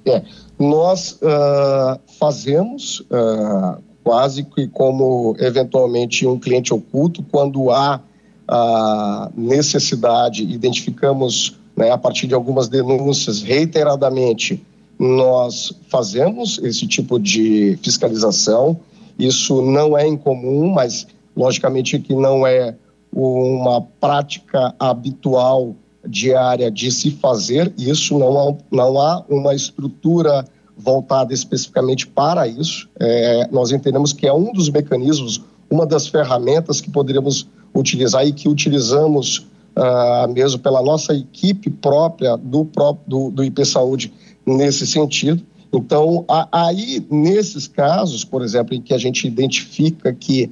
É, 0.05 0.23
nós 0.59 1.19
uh, 1.21 1.99
fazemos 2.19 3.01
uh, 3.01 3.81
quase 4.03 4.43
que 4.43 4.67
como 4.67 5.35
eventualmente 5.39 6.25
um 6.27 6.39
cliente 6.39 6.73
oculto 6.73 7.23
quando 7.23 7.71
há 7.71 7.99
a 8.47 9.31
necessidade, 9.35 10.43
identificamos 10.43 11.57
né, 11.75 11.89
a 11.89 11.97
partir 11.97 12.27
de 12.27 12.35
algumas 12.35 12.67
denúncias 12.67 13.41
reiteradamente, 13.41 14.63
nós 14.99 15.73
fazemos 15.89 16.59
esse 16.59 16.87
tipo 16.87 17.19
de 17.19 17.77
fiscalização. 17.83 18.79
Isso 19.17 19.61
não 19.63 19.97
é 19.97 20.07
incomum, 20.07 20.69
mas 20.69 21.07
logicamente 21.35 21.97
que 21.97 22.13
não 22.13 22.45
é 22.45 22.75
uma 23.11 23.81
prática 23.81 24.75
habitual 24.77 25.75
diária 26.07 26.69
de 26.69 26.91
se 26.91 27.11
fazer 27.11 27.73
isso, 27.77 28.17
não 28.17 28.37
há, 28.37 28.55
não 28.71 28.99
há 28.99 29.25
uma 29.29 29.53
estrutura 29.53 30.45
voltada 30.77 31.33
especificamente 31.33 32.05
para 32.07 32.47
isso. 32.47 32.89
É, 32.99 33.47
nós 33.51 33.71
entendemos 33.71 34.11
que 34.11 34.27
é 34.27 34.33
um 34.33 34.51
dos 34.51 34.69
mecanismos, 34.69 35.41
uma 35.69 35.85
das 35.85 36.07
ferramentas 36.07 36.81
que 36.81 36.89
poderíamos 36.89 37.47
utilizar 37.73 38.25
e 38.25 38.31
que 38.31 38.47
utilizamos 38.47 39.47
uh, 39.75 40.31
mesmo 40.31 40.59
pela 40.59 40.81
nossa 40.81 41.13
equipe 41.13 41.69
própria 41.69 42.37
do, 42.37 42.67
do, 43.05 43.31
do 43.31 43.43
IP 43.43 43.65
Saúde 43.65 44.13
nesse 44.45 44.87
sentido. 44.87 45.43
Então, 45.73 46.25
aí, 46.51 47.05
nesses 47.09 47.67
casos, 47.67 48.23
por 48.23 48.41
exemplo, 48.41 48.73
em 48.73 48.81
que 48.81 48.93
a 48.93 48.97
gente 48.97 49.27
identifica 49.27 50.13
que 50.13 50.45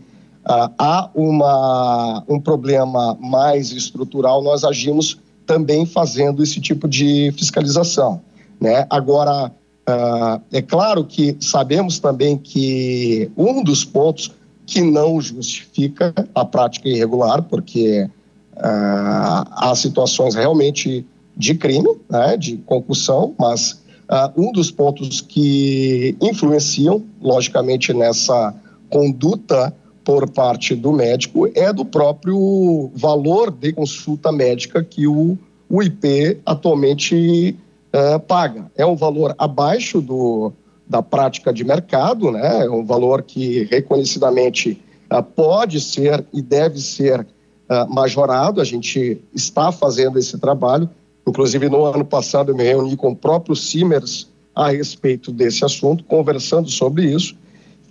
uh, 0.46 0.70
há 0.78 1.10
uma, 1.16 2.24
um 2.28 2.40
problema 2.40 3.18
mais 3.22 3.72
estrutural, 3.72 4.44
nós 4.44 4.64
agimos 4.66 5.18
também 5.46 5.86
fazendo 5.86 6.42
esse 6.44 6.60
tipo 6.60 6.88
de 6.88 7.34
fiscalização. 7.38 8.22
Né? 8.60 8.86
Agora, 8.90 9.48
uh, 9.48 10.42
é 10.52 10.62
claro 10.62 11.04
que 11.06 11.36
sabemos 11.40 12.00
também 12.00 12.38
que 12.38 13.30
um 13.36 13.64
dos 13.64 13.84
pontos 13.84 14.32
que 14.66 14.82
não 14.82 15.20
justifica 15.20 16.14
a 16.34 16.46
prática 16.46 16.88
irregular, 16.88 17.44
porque 17.44 18.04
uh, 18.04 19.44
há 19.52 19.74
situações 19.76 20.36
realmente 20.36 21.06
de 21.36 21.56
crime, 21.56 21.90
né, 22.10 22.38
de 22.38 22.58
concussão, 22.58 23.34
mas 23.38 23.84
uh, 24.10 24.32
um 24.38 24.52
dos 24.52 24.72
pontos 24.72 25.20
que 25.20 26.16
influenciam, 26.22 27.04
logicamente, 27.22 27.94
nessa 27.94 28.56
conduta 28.90 29.76
por 30.04 30.30
parte 30.30 30.76
do 30.76 30.92
médico 30.92 31.50
é 31.56 31.72
do 31.72 31.86
próprio 31.86 32.92
valor 32.94 33.50
de 33.52 33.72
consulta 33.72 34.32
médica 34.32 34.84
que 34.84 35.08
o, 35.08 35.38
o 35.70 35.82
IP 35.82 36.40
atualmente 36.46 37.56
uh, 37.94 38.20
paga. 38.20 38.72
É 38.76 38.86
um 38.86 38.96
valor 38.96 39.34
abaixo 39.38 40.02
do, 40.02 40.52
da 40.88 41.02
prática 41.02 41.54
de 41.54 41.64
mercado, 41.64 42.32
né? 42.32 42.66
é 42.66 42.70
um 42.70 42.86
valor 42.86 43.24
que 43.24 43.64
reconhecidamente 43.64 44.82
uh, 45.12 45.24
pode 45.24 45.80
ser 45.80 46.26
e 46.34 46.42
deve 46.42 46.80
ser 46.80 47.22
uh, 47.22 47.94
majorado. 47.94 48.60
A 48.60 48.66
gente 48.66 49.22
está 49.34 49.72
fazendo 49.72 50.20
esse 50.20 50.38
trabalho. 50.38 50.90
Inclusive, 51.26 51.70
no 51.70 51.86
ano 51.86 52.04
passado, 52.04 52.52
eu 52.52 52.56
me 52.56 52.64
reuni 52.64 52.98
com 52.98 53.12
o 53.12 53.16
próprio 53.16 53.56
Simers 53.56 54.28
a 54.54 54.70
respeito 54.70 55.32
desse 55.32 55.64
assunto, 55.64 56.04
conversando 56.04 56.70
sobre 56.70 57.06
isso 57.06 57.36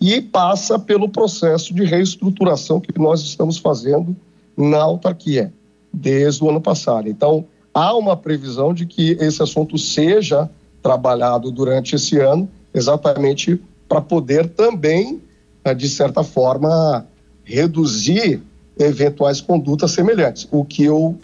e 0.03 0.21
passa 0.21 0.81
pelo 0.81 1.09
processo 1.09 1.73
de 1.73 1.85
reestruturação 1.85 2.81
que 2.81 2.99
nós 2.99 3.21
estamos 3.21 3.57
fazendo 3.57 4.17
na 4.57 4.79
autarquia 4.83 5.53
desde 5.95 6.43
o 6.43 6.51
ano 6.51 6.61
passado. 6.61 7.09
Então, 7.09 7.45
há 7.73 7.95
uma 7.95 8.17
previsão 8.17 8.75
de 8.75 8.85
que 8.85 9.13
esse 9.21 9.41
assunto 9.41 9.79
seja 9.79 10.51
trabalhado 10.83 11.53
durante 11.53 11.95
esse 11.95 12.19
ano, 12.19 12.51
exatamente 12.75 13.63
para 13.89 14.01
poder 14.01 14.49
também, 14.49 15.23
eh, 15.65 15.73
de 15.73 15.89
certa 15.89 16.25
forma, 16.25 17.07
reduzir 17.45 18.43
eventuais 18.77 19.41
condutas 19.41 19.93
semelhantes. 19.93 20.49
O 20.51 20.65
que 20.65 20.83
eu 20.83 21.17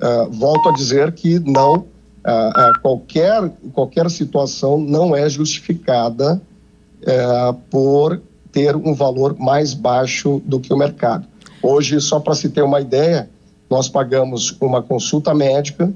uh, 0.00 0.30
volto 0.32 0.70
a 0.70 0.72
dizer 0.72 1.12
que 1.12 1.38
não, 1.38 1.74
uh, 1.76 1.82
uh, 1.84 2.80
qualquer, 2.82 3.48
qualquer 3.72 4.10
situação 4.10 4.80
não 4.80 5.14
é 5.14 5.28
justificada 5.28 6.42
por 7.70 8.20
ter 8.52 8.76
um 8.76 8.94
valor 8.94 9.36
mais 9.38 9.74
baixo 9.74 10.40
do 10.44 10.60
que 10.60 10.72
o 10.72 10.76
mercado. 10.76 11.26
Hoje, 11.62 12.00
só 12.00 12.20
para 12.20 12.34
se 12.34 12.48
ter 12.48 12.62
uma 12.62 12.80
ideia, 12.80 13.28
nós 13.68 13.88
pagamos 13.88 14.56
uma 14.60 14.82
consulta 14.82 15.34
médica 15.34 15.92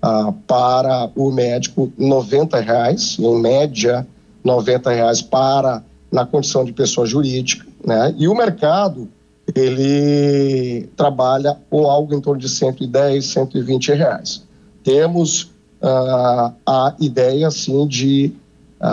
ah, 0.00 0.32
para 0.46 1.10
o 1.16 1.32
médico 1.32 1.92
R$ 1.98 2.60
reais, 2.60 3.16
em 3.18 3.40
média 3.40 4.06
R$ 4.44 4.94
reais 4.94 5.22
para 5.22 5.82
na 6.12 6.24
condição 6.24 6.64
de 6.64 6.72
pessoa 6.72 7.06
jurídica, 7.06 7.66
né? 7.84 8.14
E 8.16 8.28
o 8.28 8.34
mercado 8.34 9.08
ele 9.54 10.88
trabalha 10.96 11.56
com 11.70 11.86
algo 11.86 12.14
em 12.14 12.20
torno 12.20 12.40
de 12.40 12.48
110, 12.48 13.24
120 13.24 13.92
reais. 13.92 14.44
Temos 14.84 15.50
ah, 15.82 16.52
a 16.64 16.94
ideia, 17.00 17.48
assim, 17.48 17.86
de 17.86 18.32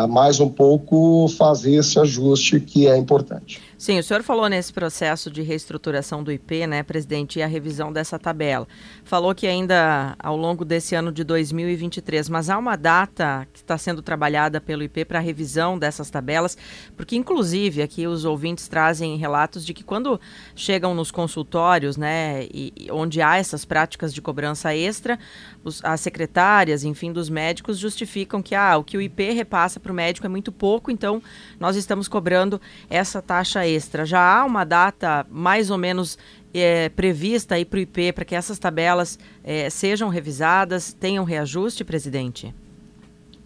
mais 0.10 0.40
um 0.40 0.50
pouco 0.50 1.28
fazer 1.28 1.76
esse 1.76 2.00
ajuste 2.00 2.60
que 2.60 2.88
é 2.88 2.98
importante. 2.98 3.62
Sim, 3.84 4.00
o 4.00 4.04
senhor 4.04 4.24
falou 4.24 4.48
nesse 4.48 4.72
processo 4.72 5.30
de 5.30 5.42
reestruturação 5.42 6.24
do 6.24 6.32
IP, 6.32 6.66
né, 6.66 6.84
presidente, 6.84 7.40
e 7.40 7.44
a 7.44 7.48
revisão 7.48 7.92
dessa 7.92 8.18
tabela. 8.18 8.66
Falou 9.04 9.36
que 9.36 9.46
ainda 9.46 10.16
ao 10.20 10.38
longo 10.38 10.64
desse 10.64 10.96
ano 10.96 11.12
de 11.12 11.22
2023, 11.22 12.30
mas 12.30 12.50
há 12.50 12.58
uma 12.58 12.78
data 12.78 13.46
que 13.52 13.60
está 13.60 13.78
sendo 13.78 14.02
trabalhada 14.02 14.62
pelo 14.62 14.84
IP 14.84 15.04
para 15.04 15.20
a 15.20 15.22
revisão 15.22 15.78
dessas 15.78 16.10
tabelas, 16.10 16.58
porque 16.96 17.18
inclusive 17.18 17.82
aqui 17.82 18.08
os 18.08 18.24
ouvintes 18.24 18.70
trazem 18.70 19.18
relatos 19.18 19.66
de 19.66 19.74
que 19.74 19.84
quando 19.84 20.18
chegam 20.56 20.96
nos 20.96 21.12
consultórios, 21.12 21.98
né, 21.98 22.46
e, 22.54 22.88
onde 22.90 23.22
há 23.22 23.36
essas 23.36 23.66
práticas 23.66 24.14
de 24.14 24.22
cobrança 24.22 24.74
extra, 24.74 25.20
os, 25.62 25.84
as 25.84 26.00
secretárias, 26.00 26.86
enfim, 26.86 27.12
dos 27.12 27.30
médicos 27.30 27.78
justificam 27.78 28.42
que 28.42 28.56
ah, 28.56 28.78
o 28.78 28.84
que 28.84 28.96
o 28.96 29.02
IP 29.02 29.30
repassa 29.32 29.78
para 29.78 29.92
o 29.92 29.96
médico 29.96 30.26
é 30.26 30.30
muito 30.30 30.54
pouco, 30.54 30.90
então 30.90 31.22
nós 31.60 31.76
estamos 31.76 32.08
cobrando 32.08 32.62
essa 32.90 33.22
taxa 33.22 33.68
extra. 33.68 33.73
Já 34.06 34.20
há 34.20 34.46
uma 34.46 34.64
data 34.64 35.26
mais 35.30 35.70
ou 35.70 35.78
menos 35.78 36.18
é, 36.54 36.90
prevista 36.90 37.56
para 37.66 37.78
o 37.78 37.82
IP 37.82 38.14
para 38.14 38.26
que 38.26 38.36
essas 38.36 38.60
tabelas 38.60 39.18
é, 39.44 39.70
sejam 39.70 40.10
revisadas, 40.10 40.94
tenham 40.94 41.24
reajuste, 41.24 41.84
presidente? 41.84 42.54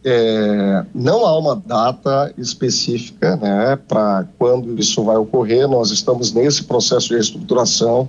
É, 0.04 0.86
não 0.94 1.26
há 1.26 1.38
uma 1.38 1.56
data 1.56 2.34
específica 2.38 3.36
né, 3.36 3.78
para 3.88 4.26
quando 4.38 4.80
isso 4.80 5.04
vai 5.04 5.18
ocorrer. 5.18 5.68
Nós 5.68 5.92
estamos 5.92 6.32
nesse 6.32 6.64
processo 6.64 7.10
de 7.10 7.16
reestruturação 7.16 8.08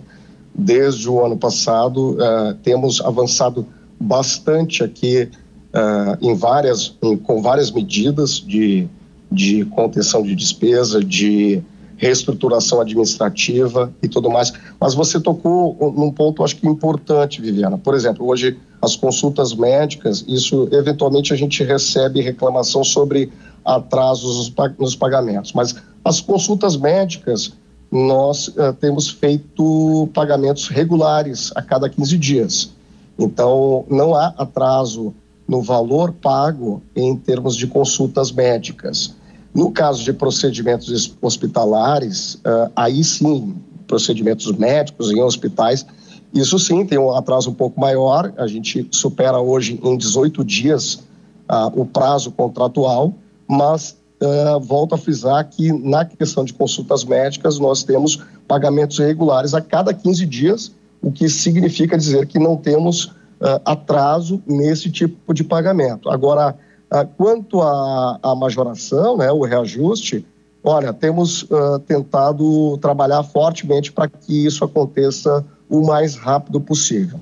desde 0.54 1.08
o 1.08 1.24
ano 1.24 1.36
passado. 1.36 2.12
Uh, 2.12 2.54
temos 2.62 3.00
avançado 3.00 3.66
bastante 3.98 4.82
aqui 4.82 5.28
uh, 5.74 6.18
em 6.20 6.34
várias, 6.34 6.96
em, 7.02 7.16
com 7.16 7.40
várias 7.40 7.70
medidas 7.70 8.40
de, 8.40 8.86
de 9.30 9.64
contenção 9.66 10.22
de 10.22 10.34
despesa, 10.34 11.02
de 11.02 11.62
reestruturação 11.98 12.80
administrativa 12.80 13.92
e 14.02 14.08
tudo 14.08 14.30
mais. 14.30 14.52
Mas 14.80 14.94
você 14.94 15.20
tocou 15.20 15.76
num 15.94 16.10
ponto, 16.10 16.42
acho 16.42 16.56
que 16.56 16.66
importante, 16.66 17.42
Viviana. 17.42 17.76
Por 17.76 17.94
exemplo, 17.94 18.26
hoje 18.26 18.56
as 18.80 18.96
consultas 18.96 19.52
médicas, 19.52 20.24
isso 20.26 20.68
eventualmente 20.72 21.32
a 21.32 21.36
gente 21.36 21.62
recebe 21.64 22.20
reclamação 22.20 22.82
sobre 22.82 23.30
atrasos 23.64 24.50
nos 24.78 24.94
pagamentos, 24.94 25.52
mas 25.52 25.74
as 26.04 26.20
consultas 26.20 26.76
médicas 26.76 27.52
nós 27.90 28.48
uh, 28.48 28.72
temos 28.80 29.10
feito 29.10 30.08
pagamentos 30.14 30.68
regulares 30.68 31.50
a 31.54 31.62
cada 31.62 31.88
15 31.88 32.16
dias. 32.18 32.70
Então, 33.18 33.84
não 33.90 34.14
há 34.14 34.32
atraso 34.36 35.14
no 35.48 35.62
valor 35.62 36.12
pago 36.12 36.82
em 36.94 37.16
termos 37.16 37.56
de 37.56 37.66
consultas 37.66 38.30
médicas. 38.30 39.14
No 39.54 39.70
caso 39.70 40.04
de 40.04 40.12
procedimentos 40.12 41.16
hospitalares, 41.20 42.34
uh, 42.34 42.70
aí 42.76 43.02
sim, 43.02 43.56
procedimentos 43.86 44.50
médicos 44.52 45.10
em 45.10 45.20
hospitais, 45.20 45.86
isso 46.32 46.58
sim 46.58 46.84
tem 46.84 46.98
um 46.98 47.14
atraso 47.14 47.50
um 47.50 47.54
pouco 47.54 47.80
maior, 47.80 48.32
a 48.36 48.46
gente 48.46 48.86
supera 48.90 49.38
hoje 49.38 49.80
em 49.82 49.96
18 49.96 50.44
dias 50.44 50.94
uh, 51.50 51.72
o 51.74 51.86
prazo 51.86 52.30
contratual, 52.30 53.14
mas 53.48 53.96
uh, 54.20 54.60
volto 54.60 54.94
a 54.94 54.98
frisar 54.98 55.48
que 55.48 55.72
na 55.72 56.04
questão 56.04 56.44
de 56.44 56.52
consultas 56.52 57.02
médicas 57.02 57.58
nós 57.58 57.82
temos 57.82 58.20
pagamentos 58.46 58.98
regulares 58.98 59.54
a 59.54 59.60
cada 59.60 59.94
15 59.94 60.26
dias, 60.26 60.72
o 61.00 61.10
que 61.10 61.28
significa 61.28 61.96
dizer 61.96 62.26
que 62.26 62.38
não 62.38 62.56
temos 62.56 63.12
atraso 63.64 64.42
nesse 64.44 64.90
tipo 64.90 65.32
de 65.32 65.44
pagamento. 65.44 66.10
Agora, 66.10 66.56
ah, 66.90 67.04
quanto 67.04 67.60
à, 67.60 68.34
majoração, 68.36 69.16
né, 69.16 69.30
o 69.30 69.42
reajuste, 69.44 70.26
olha, 70.64 70.92
temos 70.92 71.42
uh, 71.42 71.78
tentado 71.86 72.78
trabalhar 72.78 73.22
fortemente 73.22 73.92
para 73.92 74.08
que 74.08 74.46
isso 74.46 74.64
aconteça 74.64 75.44
o 75.68 75.86
mais 75.86 76.16
rápido 76.16 76.60
possível. 76.60 77.20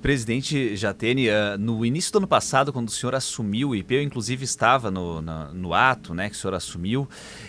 Presidente 0.00 0.74
Jatene, 0.76 1.28
uh, 1.28 1.58
no 1.58 1.84
início 1.84 2.10
do 2.12 2.18
ano 2.18 2.26
passado, 2.26 2.72
quando 2.72 2.88
o 2.88 2.90
senhor 2.90 3.14
assumiu 3.14 3.70
o 3.70 3.74
IP, 3.74 3.94
eu 3.94 4.02
inclusive 4.02 4.44
estava 4.44 4.90
no, 4.90 5.20
na, 5.20 5.52
no 5.52 5.74
ato 5.74 6.14
né, 6.14 6.30
que 6.30 6.34
o 6.34 6.38
senhor 6.38 6.54
assumiu 6.54 7.06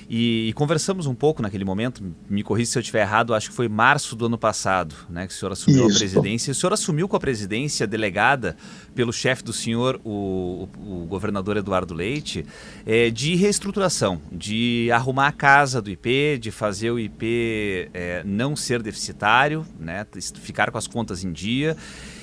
e, 0.10 0.50
e, 0.50 0.54
conversamos 0.54 1.06
um 1.06 1.16
pouco 1.16 1.42
naquele 1.42 1.64
momento, 1.64 2.04
me 2.30 2.44
corrija 2.44 2.72
se 2.72 2.78
eu 2.78 2.82
estiver 2.82 3.02
errado, 3.02 3.34
acho 3.34 3.50
que 3.50 3.56
foi 3.56 3.70
março 3.70 4.18
do 4.18 4.26
ano 4.26 4.38
passado 4.38 4.94
né, 5.10 5.26
que 5.26 5.34
o 5.34 5.36
senhor 5.36 5.54
assumiu 5.54 5.88
Isso. 5.88 5.96
a 5.96 6.00
presidência. 6.00 6.52
O 6.52 6.56
senhor 6.56 6.74
assumiu 6.74 7.08
com 7.08 7.16
a 7.16 7.20
presidência 7.20 7.88
delegada 7.88 8.58
pelo 8.94 9.14
chefe 9.14 9.44
do 9.44 9.54
senhor, 9.54 10.02
o, 10.04 10.68
o, 10.78 11.04
o 11.04 11.06
governador 11.06 11.56
Eduardo 11.56 11.94
Leite, 11.94 12.46
é, 12.86 13.10
de 13.10 13.36
reestruturação, 13.36 14.22
de 14.30 14.90
arrumar 14.92 15.28
a 15.28 15.32
casa 15.32 15.82
do 15.82 15.90
IP, 15.90 16.38
de 16.38 16.52
fazer 16.52 16.92
o 16.92 17.00
IP 17.00 17.90
é, 17.94 18.24
não 18.26 18.58
ser 18.58 18.82
deficitário, 18.82 19.66
né, 19.80 20.06
ficar 20.42 20.70
com 20.70 20.78
as 20.78 20.88
contas 20.88 21.24
em 21.24 21.32
dia. 21.32 21.78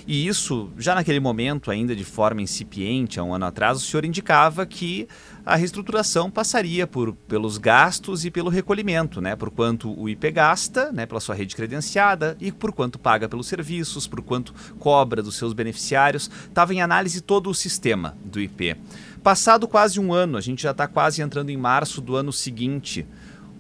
E 0.08 0.26
isso, 0.26 0.70
já 0.78 0.94
naquele 0.94 1.20
momento, 1.20 1.70
ainda 1.70 1.94
de 1.94 2.02
forma 2.02 2.40
incipiente, 2.40 3.20
há 3.20 3.22
um 3.22 3.34
ano 3.34 3.44
atrás, 3.44 3.76
o 3.76 3.80
senhor 3.80 4.06
indicava 4.06 4.64
que 4.64 5.06
a 5.44 5.54
reestruturação 5.54 6.30
passaria 6.30 6.86
por, 6.86 7.12
pelos 7.12 7.58
gastos 7.58 8.24
e 8.24 8.30
pelo 8.30 8.48
recolhimento, 8.48 9.20
né? 9.20 9.36
Por 9.36 9.50
quanto 9.50 9.92
o 10.00 10.08
IP 10.08 10.30
gasta, 10.30 10.90
né, 10.92 11.04
pela 11.04 11.20
sua 11.20 11.34
rede 11.34 11.54
credenciada 11.54 12.38
e 12.40 12.50
por 12.50 12.72
quanto 12.72 12.98
paga 12.98 13.28
pelos 13.28 13.48
serviços, 13.48 14.06
por 14.06 14.22
quanto 14.22 14.54
cobra 14.78 15.22
dos 15.22 15.36
seus 15.36 15.52
beneficiários. 15.52 16.30
Estava 16.48 16.72
em 16.72 16.80
análise 16.80 17.20
todo 17.20 17.50
o 17.50 17.54
sistema 17.54 18.16
do 18.24 18.40
IP. 18.40 18.78
Passado 19.22 19.68
quase 19.68 20.00
um 20.00 20.10
ano, 20.10 20.38
a 20.38 20.40
gente 20.40 20.62
já 20.62 20.70
está 20.70 20.88
quase 20.88 21.20
entrando 21.20 21.50
em 21.50 21.56
março 21.58 22.00
do 22.00 22.16
ano 22.16 22.32
seguinte. 22.32 23.06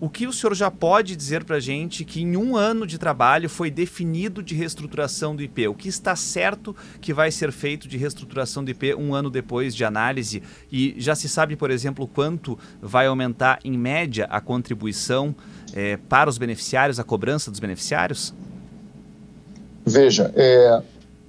O 0.00 0.08
que 0.08 0.28
o 0.28 0.32
senhor 0.32 0.54
já 0.54 0.70
pode 0.70 1.16
dizer 1.16 1.42
para 1.42 1.56
a 1.56 1.60
gente 1.60 2.04
que 2.04 2.22
em 2.22 2.36
um 2.36 2.56
ano 2.56 2.86
de 2.86 2.98
trabalho 2.98 3.48
foi 3.48 3.68
definido 3.68 4.44
de 4.44 4.54
reestruturação 4.54 5.34
do 5.34 5.42
IP? 5.42 5.66
O 5.66 5.74
que 5.74 5.88
está 5.88 6.14
certo 6.14 6.74
que 7.00 7.12
vai 7.12 7.32
ser 7.32 7.50
feito 7.50 7.88
de 7.88 7.96
reestruturação 7.96 8.62
do 8.62 8.70
IP 8.70 8.94
um 8.94 9.12
ano 9.12 9.28
depois 9.28 9.74
de 9.74 9.84
análise? 9.84 10.40
E 10.70 10.94
já 10.98 11.16
se 11.16 11.28
sabe, 11.28 11.56
por 11.56 11.68
exemplo, 11.68 12.06
quanto 12.06 12.56
vai 12.80 13.08
aumentar 13.08 13.58
em 13.64 13.76
média 13.76 14.26
a 14.30 14.40
contribuição 14.40 15.34
é, 15.74 15.96
para 15.96 16.30
os 16.30 16.38
beneficiários, 16.38 17.00
a 17.00 17.04
cobrança 17.04 17.50
dos 17.50 17.58
beneficiários? 17.58 18.32
Veja, 19.84 20.32
é, 20.36 20.80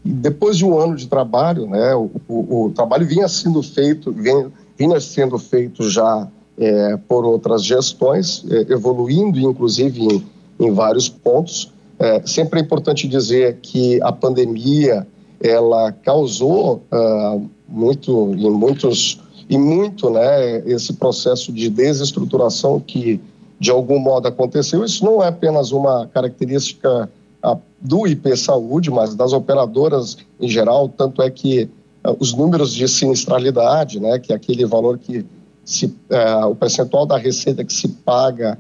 depois 0.06 0.56
de 0.56 0.64
um 0.64 0.78
ano 0.78 0.96
de 0.96 1.08
trabalho, 1.08 1.68
né, 1.68 1.96
o, 1.96 2.12
o, 2.28 2.66
o 2.66 2.70
trabalho 2.72 3.08
vinha 3.08 3.28
sendo 3.28 3.64
feito, 3.64 4.12
vinha, 4.12 4.52
vinha 4.78 5.00
sendo 5.00 5.40
feito 5.40 5.90
já 5.90 6.28
é, 6.60 6.98
por 7.08 7.26
outras 7.26 7.64
gestões, 7.64 8.44
é, 8.52 8.74
evoluindo 8.74 9.40
inclusive 9.40 10.02
em, 10.02 10.26
em 10.60 10.72
vários 10.72 11.08
pontos. 11.08 11.72
É, 11.98 12.22
sempre 12.26 12.60
é 12.60 12.64
importante 12.64 13.08
dizer 13.08 13.58
que 13.62 14.02
a 14.04 14.12
pandemia 14.12 15.08
ela 15.42 15.92
causou 15.92 16.84
uh, 16.92 17.50
muito 17.68 18.34
em 18.36 18.50
muitos 18.50 19.20
e 19.50 19.58
muito 19.58 20.10
né 20.10 20.60
esse 20.70 20.94
processo 20.94 21.52
de 21.54 21.70
desestruturação 21.70 22.80
que 22.80 23.22
de 23.60 23.72
algum 23.72 24.00
modo 24.00 24.28
aconteceu 24.28 24.84
isso 24.84 25.04
não 25.04 25.24
é 25.24 25.28
apenas 25.28 25.72
uma 25.72 26.08
característica 26.08 27.10
uh, 27.44 27.58
do 27.80 28.06
IP 28.06 28.36
Saúde 28.36 28.92
mas 28.92 29.16
das 29.16 29.32
operadoras 29.32 30.18
em 30.40 30.50
geral 30.50 30.90
tanto 30.90 31.22
é 31.22 31.30
que 31.30 31.70
uh, 32.06 32.16
os 32.20 32.34
números 32.34 32.74
de 32.74 32.86
sinistralidade 32.88 34.00
né 34.00 34.20
que 34.20 34.34
é 34.34 34.36
aquele 34.36 34.66
valor 34.66 34.98
que 34.98 35.26
se, 35.72 35.94
o 36.50 36.56
percentual 36.56 37.06
da 37.06 37.18
receita 37.18 37.64
que 37.64 37.74
se 37.74 37.88
paga 37.88 38.58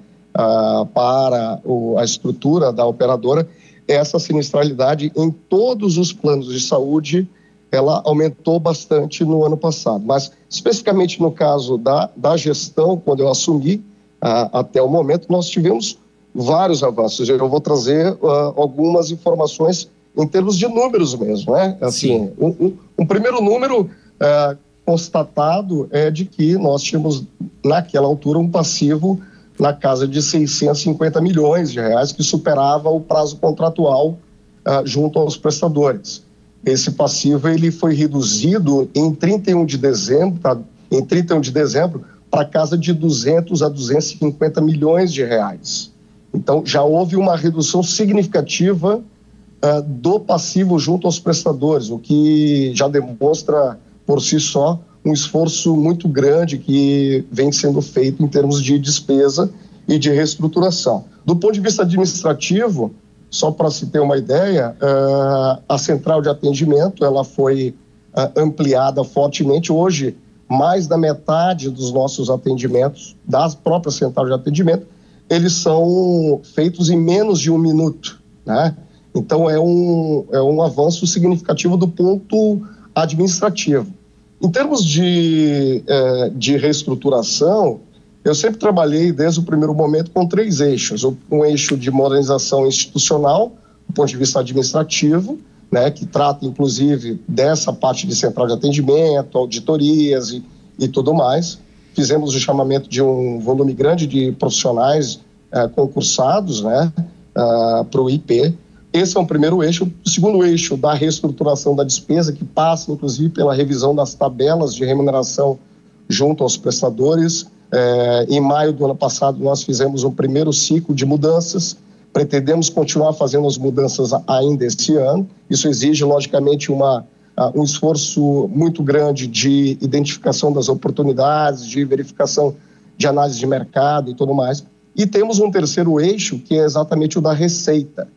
para 0.94 1.60
o, 1.66 1.98
a 1.98 2.04
estrutura 2.04 2.72
da 2.72 2.86
operadora 2.86 3.48
essa 3.88 4.20
sinistralidade 4.20 5.12
em 5.16 5.32
todos 5.32 5.98
os 5.98 6.14
planos 6.14 6.48
de 6.48 6.60
saúde 6.60 7.28
ela 7.72 8.02
aumentou 8.06 8.60
bastante 8.60 9.24
no 9.24 9.46
ano 9.46 9.58
passado. 9.58 10.04
Mas, 10.06 10.32
especificamente 10.50 11.22
no 11.22 11.32
caso 11.32 11.78
da, 11.78 12.10
da 12.16 12.36
gestão, 12.36 12.98
quando 12.98 13.22
eu 13.22 13.30
assumi, 13.30 13.84
até 14.22 14.82
o 14.82 14.88
momento, 14.88 15.28
nós 15.30 15.48
tivemos 15.48 15.98
vários 16.34 16.84
avanços. 16.84 17.30
Eu 17.30 17.50
vou 17.50 17.62
trazer 17.62 18.14
uh, 18.14 18.54
algumas 18.56 19.12
informações 19.12 19.90
em 20.18 20.28
termos 20.28 20.58
de 20.58 20.68
números 20.68 21.16
mesmo. 21.16 21.54
Né? 21.54 21.78
Assim, 21.82 22.32
um, 22.38 22.48
um, 22.48 22.78
um, 23.00 23.06
primeiro 23.06 23.42
número 23.42 23.82
uh, 23.82 24.58
constatado 24.86 25.88
é 25.92 26.10
de 26.10 26.26
que 26.26 26.58
nós 26.58 26.82
tínhamos, 26.82 27.24
naquela 27.64 28.08
altura, 28.08 28.40
um 28.40 28.50
passivo 28.50 29.22
na 29.60 29.74
casa 29.74 30.08
de 30.08 30.22
650 30.22 31.20
milhões 31.22 31.72
de 31.72 31.80
reais, 31.80 32.12
que 32.12 32.24
superava 32.24 32.90
o 32.90 33.02
prazo 33.02 33.38
contratual 33.38 34.18
uh, 34.66 34.86
junto 34.86 35.20
aos 35.20 35.36
prestadores. 35.36 36.24
Esse 36.66 36.92
passivo 36.92 37.48
ele 37.50 37.72
foi 37.72 37.94
reduzido 37.94 38.90
em 38.96 39.14
31 39.14 39.66
de 39.66 39.78
dezembro, 39.78 40.40
tá? 40.40 40.58
em 40.90 41.04
31 41.04 41.42
de 41.42 41.52
dezembro, 41.52 42.04
para 42.32 42.46
casa 42.46 42.78
de 42.78 42.94
200 42.94 43.62
a 43.62 43.70
250 43.70 44.62
milhões 44.62 45.12
de 45.12 45.24
reais. 45.24 45.92
Então 46.34 46.64
já 46.66 46.84
houve 46.84 47.16
uma 47.16 47.36
redução 47.36 47.84
significativa 47.84 48.98
uh, 48.98 49.82
do 49.82 50.20
passivo 50.20 50.80
junto 50.80 51.08
aos 51.08 51.20
prestadores, 51.20 51.90
o 51.90 51.98
que 51.98 52.72
já 52.74 52.88
demonstra 52.88 53.78
por 54.10 54.24
si 54.24 54.40
só 54.40 54.80
um 55.06 55.14
esforço 55.14 55.78
muito 55.78 56.08
grande 56.08 56.58
que 56.58 57.24
vem 57.32 57.52
sendo 57.52 57.80
feito 57.80 58.24
em 58.24 58.28
termos 58.28 58.60
de 58.60 58.80
despesa 58.80 59.52
e 59.88 60.00
de 60.00 60.10
reestruturação. 60.10 61.06
Do 61.24 61.36
ponto 61.36 61.54
de 61.54 61.60
vista 61.60 61.84
administrativo, 61.84 62.92
só 63.30 63.52
para 63.52 63.70
se 63.70 63.86
ter 63.86 64.00
uma 64.00 64.18
ideia, 64.18 64.76
uh, 64.82 65.62
a 65.70 65.78
central 65.78 66.24
de 66.24 66.30
atendimento 66.30 67.06
ela 67.06 67.24
foi 67.24 67.76
uh, 68.18 68.42
ampliada 68.42 69.04
fortemente. 69.04 69.72
Hoje, 69.72 70.18
mais 70.48 70.88
da 70.88 70.98
metade 70.98 71.70
dos 71.70 71.94
nossos 71.94 72.32
atendimentos, 72.32 73.16
da 73.28 73.48
própria 73.52 73.92
central 73.92 74.26
de 74.26 74.34
atendimento, 74.34 74.88
eles 75.30 75.54
são 75.54 76.42
feitos 76.56 76.90
em 76.90 76.98
menos 76.98 77.40
de 77.40 77.52
um 77.52 77.60
minuto. 77.60 78.20
Né? 78.44 78.76
Então, 79.14 79.48
é 79.48 79.60
um, 79.60 80.26
é 80.32 80.42
um 80.42 80.64
avanço 80.64 81.06
significativo 81.06 81.78
do 81.78 81.88
ponto 81.88 82.60
administrativo. 82.96 83.99
Em 84.42 84.50
termos 84.50 84.86
de, 84.86 85.84
eh, 85.86 86.32
de 86.34 86.56
reestruturação, 86.56 87.82
eu 88.24 88.34
sempre 88.34 88.58
trabalhei 88.58 89.12
desde 89.12 89.40
o 89.40 89.44
primeiro 89.44 89.74
momento 89.74 90.12
com 90.12 90.26
três 90.26 90.62
eixos: 90.62 91.04
um 91.30 91.44
eixo 91.44 91.76
de 91.76 91.92
modernização 91.92 92.66
institucional, 92.66 93.52
do 93.88 93.94
ponto 93.94 94.08
de 94.08 94.16
vista 94.16 94.40
administrativo, 94.40 95.40
né, 95.70 95.92
que 95.92 96.06
trata 96.06 96.46
inclusive 96.46 97.20
dessa 97.28 97.74
parte 97.74 98.08
de 98.08 98.16
central 98.16 98.48
de 98.48 98.54
atendimento, 98.54 99.38
auditorias 99.38 100.30
e, 100.30 100.44
e 100.80 100.88
tudo 100.88 101.14
mais. 101.14 101.60
Fizemos 101.94 102.34
o 102.34 102.40
chamamento 102.40 102.90
de 102.90 103.02
um 103.02 103.40
volume 103.40 103.74
grande 103.74 104.08
de 104.08 104.32
profissionais 104.32 105.20
eh, 105.52 105.68
concursados 105.70 106.62
né, 106.62 106.94
uh, 107.36 107.42
ah, 107.42 107.86
para 107.90 108.02
o 108.02 108.10
IP 108.10 108.56
esse 108.92 109.16
é 109.16 109.20
um 109.20 109.26
primeiro 109.26 109.64
eixo. 109.64 109.92
O 110.04 110.10
segundo 110.10 110.44
eixo 110.44 110.76
da 110.76 110.94
reestruturação 110.94 111.76
da 111.76 111.84
despesa, 111.84 112.34
que 112.34 112.44
passa, 112.44 112.92
inclusive, 112.92 113.30
pela 113.30 113.54
revisão 113.54 113.94
das 113.94 114.16
tabelas 114.16 114.74
de 114.74 114.84
remuneração 114.84 115.60
junto 116.08 116.44
aos 116.44 116.58
prestadores. 116.58 117.46
É, 117.72 118.26
em 118.28 118.42
maio 118.42 118.74
do 118.74 118.84
ano 118.84 118.96
passado, 118.96 119.38
nós 119.44 119.62
fizemos 119.62 120.04
um 120.04 120.12
primeiro 120.12 120.52
ciclo 120.52 120.96
de 120.96 121.06
mudanças. 121.06 121.78
Pretendemos 122.12 122.68
continuar 122.68 123.14
fazendo 123.14 123.46
as 123.46 123.60
mudanças 123.60 124.10
ainda 124.26 124.66
este 124.66 124.96
ano. 124.96 125.30
Isso 125.48 125.68
exige, 125.68 126.04
logicamente, 126.04 126.72
uma, 126.72 127.06
um 127.54 127.64
esforço 127.64 128.50
muito 128.52 128.82
grande 128.82 129.28
de 129.28 129.78
identificação 129.82 130.52
das 130.52 130.68
oportunidades, 130.68 131.68
de 131.68 131.86
verificação 131.86 132.56
de 132.98 133.06
análise 133.06 133.38
de 133.38 133.46
mercado 133.46 134.10
e 134.10 134.16
tudo 134.16 134.34
mais. 134.34 134.66
E 134.96 135.06
temos 135.06 135.40
um 135.40 135.52
terceiro 135.52 136.00
eixo, 136.00 136.40
que 136.40 136.58
é 136.58 136.66
exatamente 136.66 137.20
o 137.20 137.22
da 137.22 137.34
receita 137.34 138.08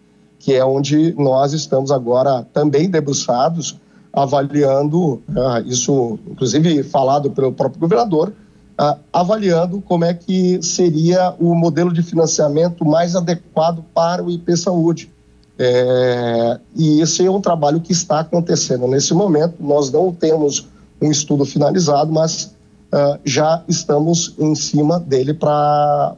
que 0.42 0.52
é 0.52 0.64
onde 0.64 1.14
nós 1.16 1.52
estamos 1.52 1.92
agora 1.92 2.44
também 2.52 2.90
debruçados, 2.90 3.76
avaliando, 4.12 5.14
uh, 5.14 5.62
isso 5.64 6.18
inclusive 6.28 6.82
falado 6.82 7.30
pelo 7.30 7.52
próprio 7.52 7.80
governador, 7.80 8.32
uh, 8.72 8.98
avaliando 9.12 9.80
como 9.80 10.04
é 10.04 10.12
que 10.12 10.60
seria 10.60 11.32
o 11.38 11.54
modelo 11.54 11.92
de 11.92 12.02
financiamento 12.02 12.84
mais 12.84 13.14
adequado 13.14 13.84
para 13.94 14.22
o 14.22 14.30
IP 14.30 14.56
Saúde. 14.56 15.10
É, 15.56 16.58
e 16.74 17.00
esse 17.00 17.24
é 17.24 17.30
um 17.30 17.40
trabalho 17.40 17.80
que 17.80 17.92
está 17.92 18.20
acontecendo 18.20 18.88
nesse 18.88 19.14
momento. 19.14 19.54
Nós 19.60 19.92
não 19.92 20.12
temos 20.12 20.66
um 21.00 21.08
estudo 21.08 21.44
finalizado, 21.44 22.12
mas 22.12 22.52
uh, 22.92 23.16
já 23.24 23.62
estamos 23.68 24.34
em 24.40 24.56
cima 24.56 24.98
dele 24.98 25.34
para 25.34 26.16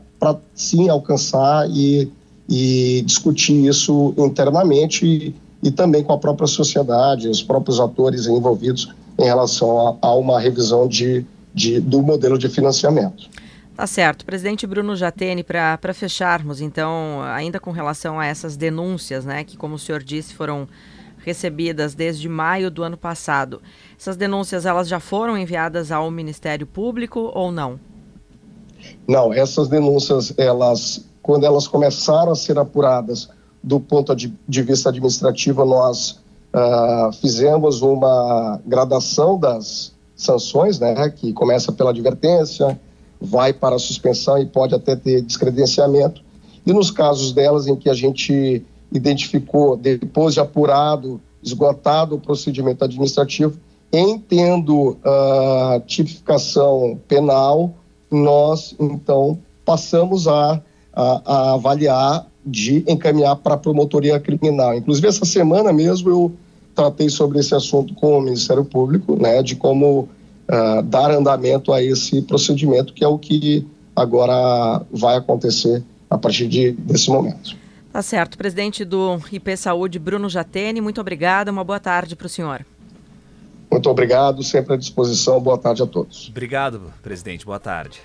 sim 0.55 0.89
alcançar 0.89 1.69
e 1.69 2.11
e 2.49 3.03
discutir 3.07 3.67
isso 3.67 4.15
internamente 4.19 5.07
e, 5.07 5.35
e 5.63 5.71
também 5.71 6.03
com 6.03 6.13
a 6.13 6.19
própria 6.19 6.47
sociedade, 6.47 7.29
os 7.29 7.43
próprios 7.43 7.81
atores 7.81 8.27
envolvidos 8.27 8.93
em 9.19 9.25
relação 9.25 9.89
a, 9.89 10.09
a 10.09 10.15
uma 10.15 10.41
revisão 10.41 10.87
de, 10.87 11.25
de, 11.55 11.81
do 11.81 12.03
modelo 12.03 12.39
de 12.39 12.49
financiamento. 12.49 13.29
Tá 13.77 13.87
certo. 13.87 14.25
Presidente 14.25 14.67
Bruno 14.67 14.95
Jatene, 14.95 15.43
para 15.43 15.93
fecharmos, 15.93 16.61
então, 16.61 17.21
ainda 17.23 17.59
com 17.59 17.73
relação 17.73 18.21
a 18.21 18.27
essas 18.27 18.57
denúncias, 18.57 19.25
né, 19.25 19.43
que, 19.43 19.57
como 19.57 19.75
o 19.75 19.79
senhor 19.79 20.03
disse, 20.03 20.33
foram 20.33 20.69
recebidas 21.19 21.95
desde 21.95 22.29
maio 22.29 22.71
do 22.71 22.83
ano 22.83 22.97
passado. 22.97 23.61
Essas 23.99 24.17
denúncias, 24.17 24.67
elas 24.67 24.87
já 24.87 25.01
foram 25.01 25.37
enviadas 25.37 25.91
ao 25.91 26.09
Ministério 26.11 26.67
Público 26.67 27.33
ou 27.35 27.51
não? 27.51 27.81
Não, 29.09 29.33
essas 29.33 29.67
denúncias, 29.69 30.33
elas 30.37 31.05
quando 31.25 31.45
elas 31.45 31.67
começaram 31.67 32.33
a 32.33 32.37
ser 32.37 32.59
apuradas 32.59 33.31
do 33.63 33.81
ponto 33.81 34.15
de, 34.15 34.31
vista 34.63 34.91
administrativo, 34.91 35.65
nós 35.65 36.21
uh, 36.53 37.11
fizemos 37.19 37.81
uma 37.81 38.61
gradação 38.67 39.39
das 39.39 39.95
sanções, 40.15 40.79
né, 40.79 41.09
que 41.09 41.33
começa 41.33 41.73
pela 41.73 41.91
advertência, 41.91 42.79
vai 43.19 43.55
para 43.55 43.77
a 43.77 43.79
suspensão 43.79 44.37
e 44.37 44.45
pode 44.45 44.75
até 44.75 44.95
ter 44.95 45.23
descredenciamento. 45.23 46.23
E 46.67 46.75
nos 46.75 46.91
casos 46.91 47.33
delas 47.33 47.67
em 47.67 47.75
que 47.75 47.89
a 47.89 47.95
gente 47.95 48.63
identificou, 48.93 49.79
depois 49.79 50.35
de 50.35 50.41
apurado, 50.41 51.19
esgotado 51.43 52.17
o 52.17 52.21
procedimento 52.21 52.85
administrativo, 52.85 53.59
em 53.91 54.19
tendo 54.19 54.91
uh, 54.91 55.81
tipificação 55.87 57.01
penal, 57.09 57.73
nós, 58.11 58.77
então, 58.79 59.39
passamos 59.65 60.29
a 60.29 60.61
a, 60.95 61.23
a 61.25 61.55
avaliar 61.55 62.27
de 62.45 62.85
encaminhar 62.87 63.37
para 63.37 63.55
a 63.55 63.57
promotoria 63.57 64.21
criminal. 64.21 64.75
Inclusive, 64.75 65.09
essa 65.09 65.25
semana 65.25 65.73
mesmo 65.73 66.11
eu 66.11 66.33
tratei 66.75 67.09
sobre 67.09 67.39
esse 67.39 67.55
assunto 67.55 67.95
com 67.95 68.19
o 68.19 68.21
Ministério 68.21 68.65
Público, 68.65 69.17
né, 69.17 69.43
de 69.43 69.57
como 69.57 70.01
uh, 70.01 70.83
dar 70.83 71.11
andamento 71.11 71.73
a 71.73 71.83
esse 71.83 72.21
procedimento, 72.23 72.93
que 72.93 73.05
é 73.05 73.09
o 73.09 73.19
que 73.19 73.67
agora 73.95 74.85
vai 74.93 75.17
acontecer 75.17 75.83
a 76.11 76.19
partir 76.19 76.49
de, 76.49 76.73
desse 76.73 77.09
momento. 77.11 77.57
Tá 77.93 78.03
certo. 78.03 78.37
Presidente 78.37 78.85
do 78.85 79.21
IP 79.31 79.57
Saúde, 79.57 79.99
Bruno 79.99 80.29
Jatene, 80.29 80.81
muito 80.81 81.01
obrigada. 81.01 81.51
Uma 81.51 81.63
boa 81.63 81.79
tarde 81.79 82.17
para 82.17 82.27
o 82.27 82.29
senhor. 82.29 82.67
Muito 83.71 83.89
obrigado, 83.89 84.43
sempre 84.43 84.75
à 84.75 84.77
disposição. 84.77 85.41
Boa 85.41 85.59
tarde 85.59 85.83
a 85.83 85.87
todos. 85.87 86.29
Obrigado, 86.29 86.93
presidente. 87.03 87.45
Boa 87.47 87.61
tarde. 87.61 88.01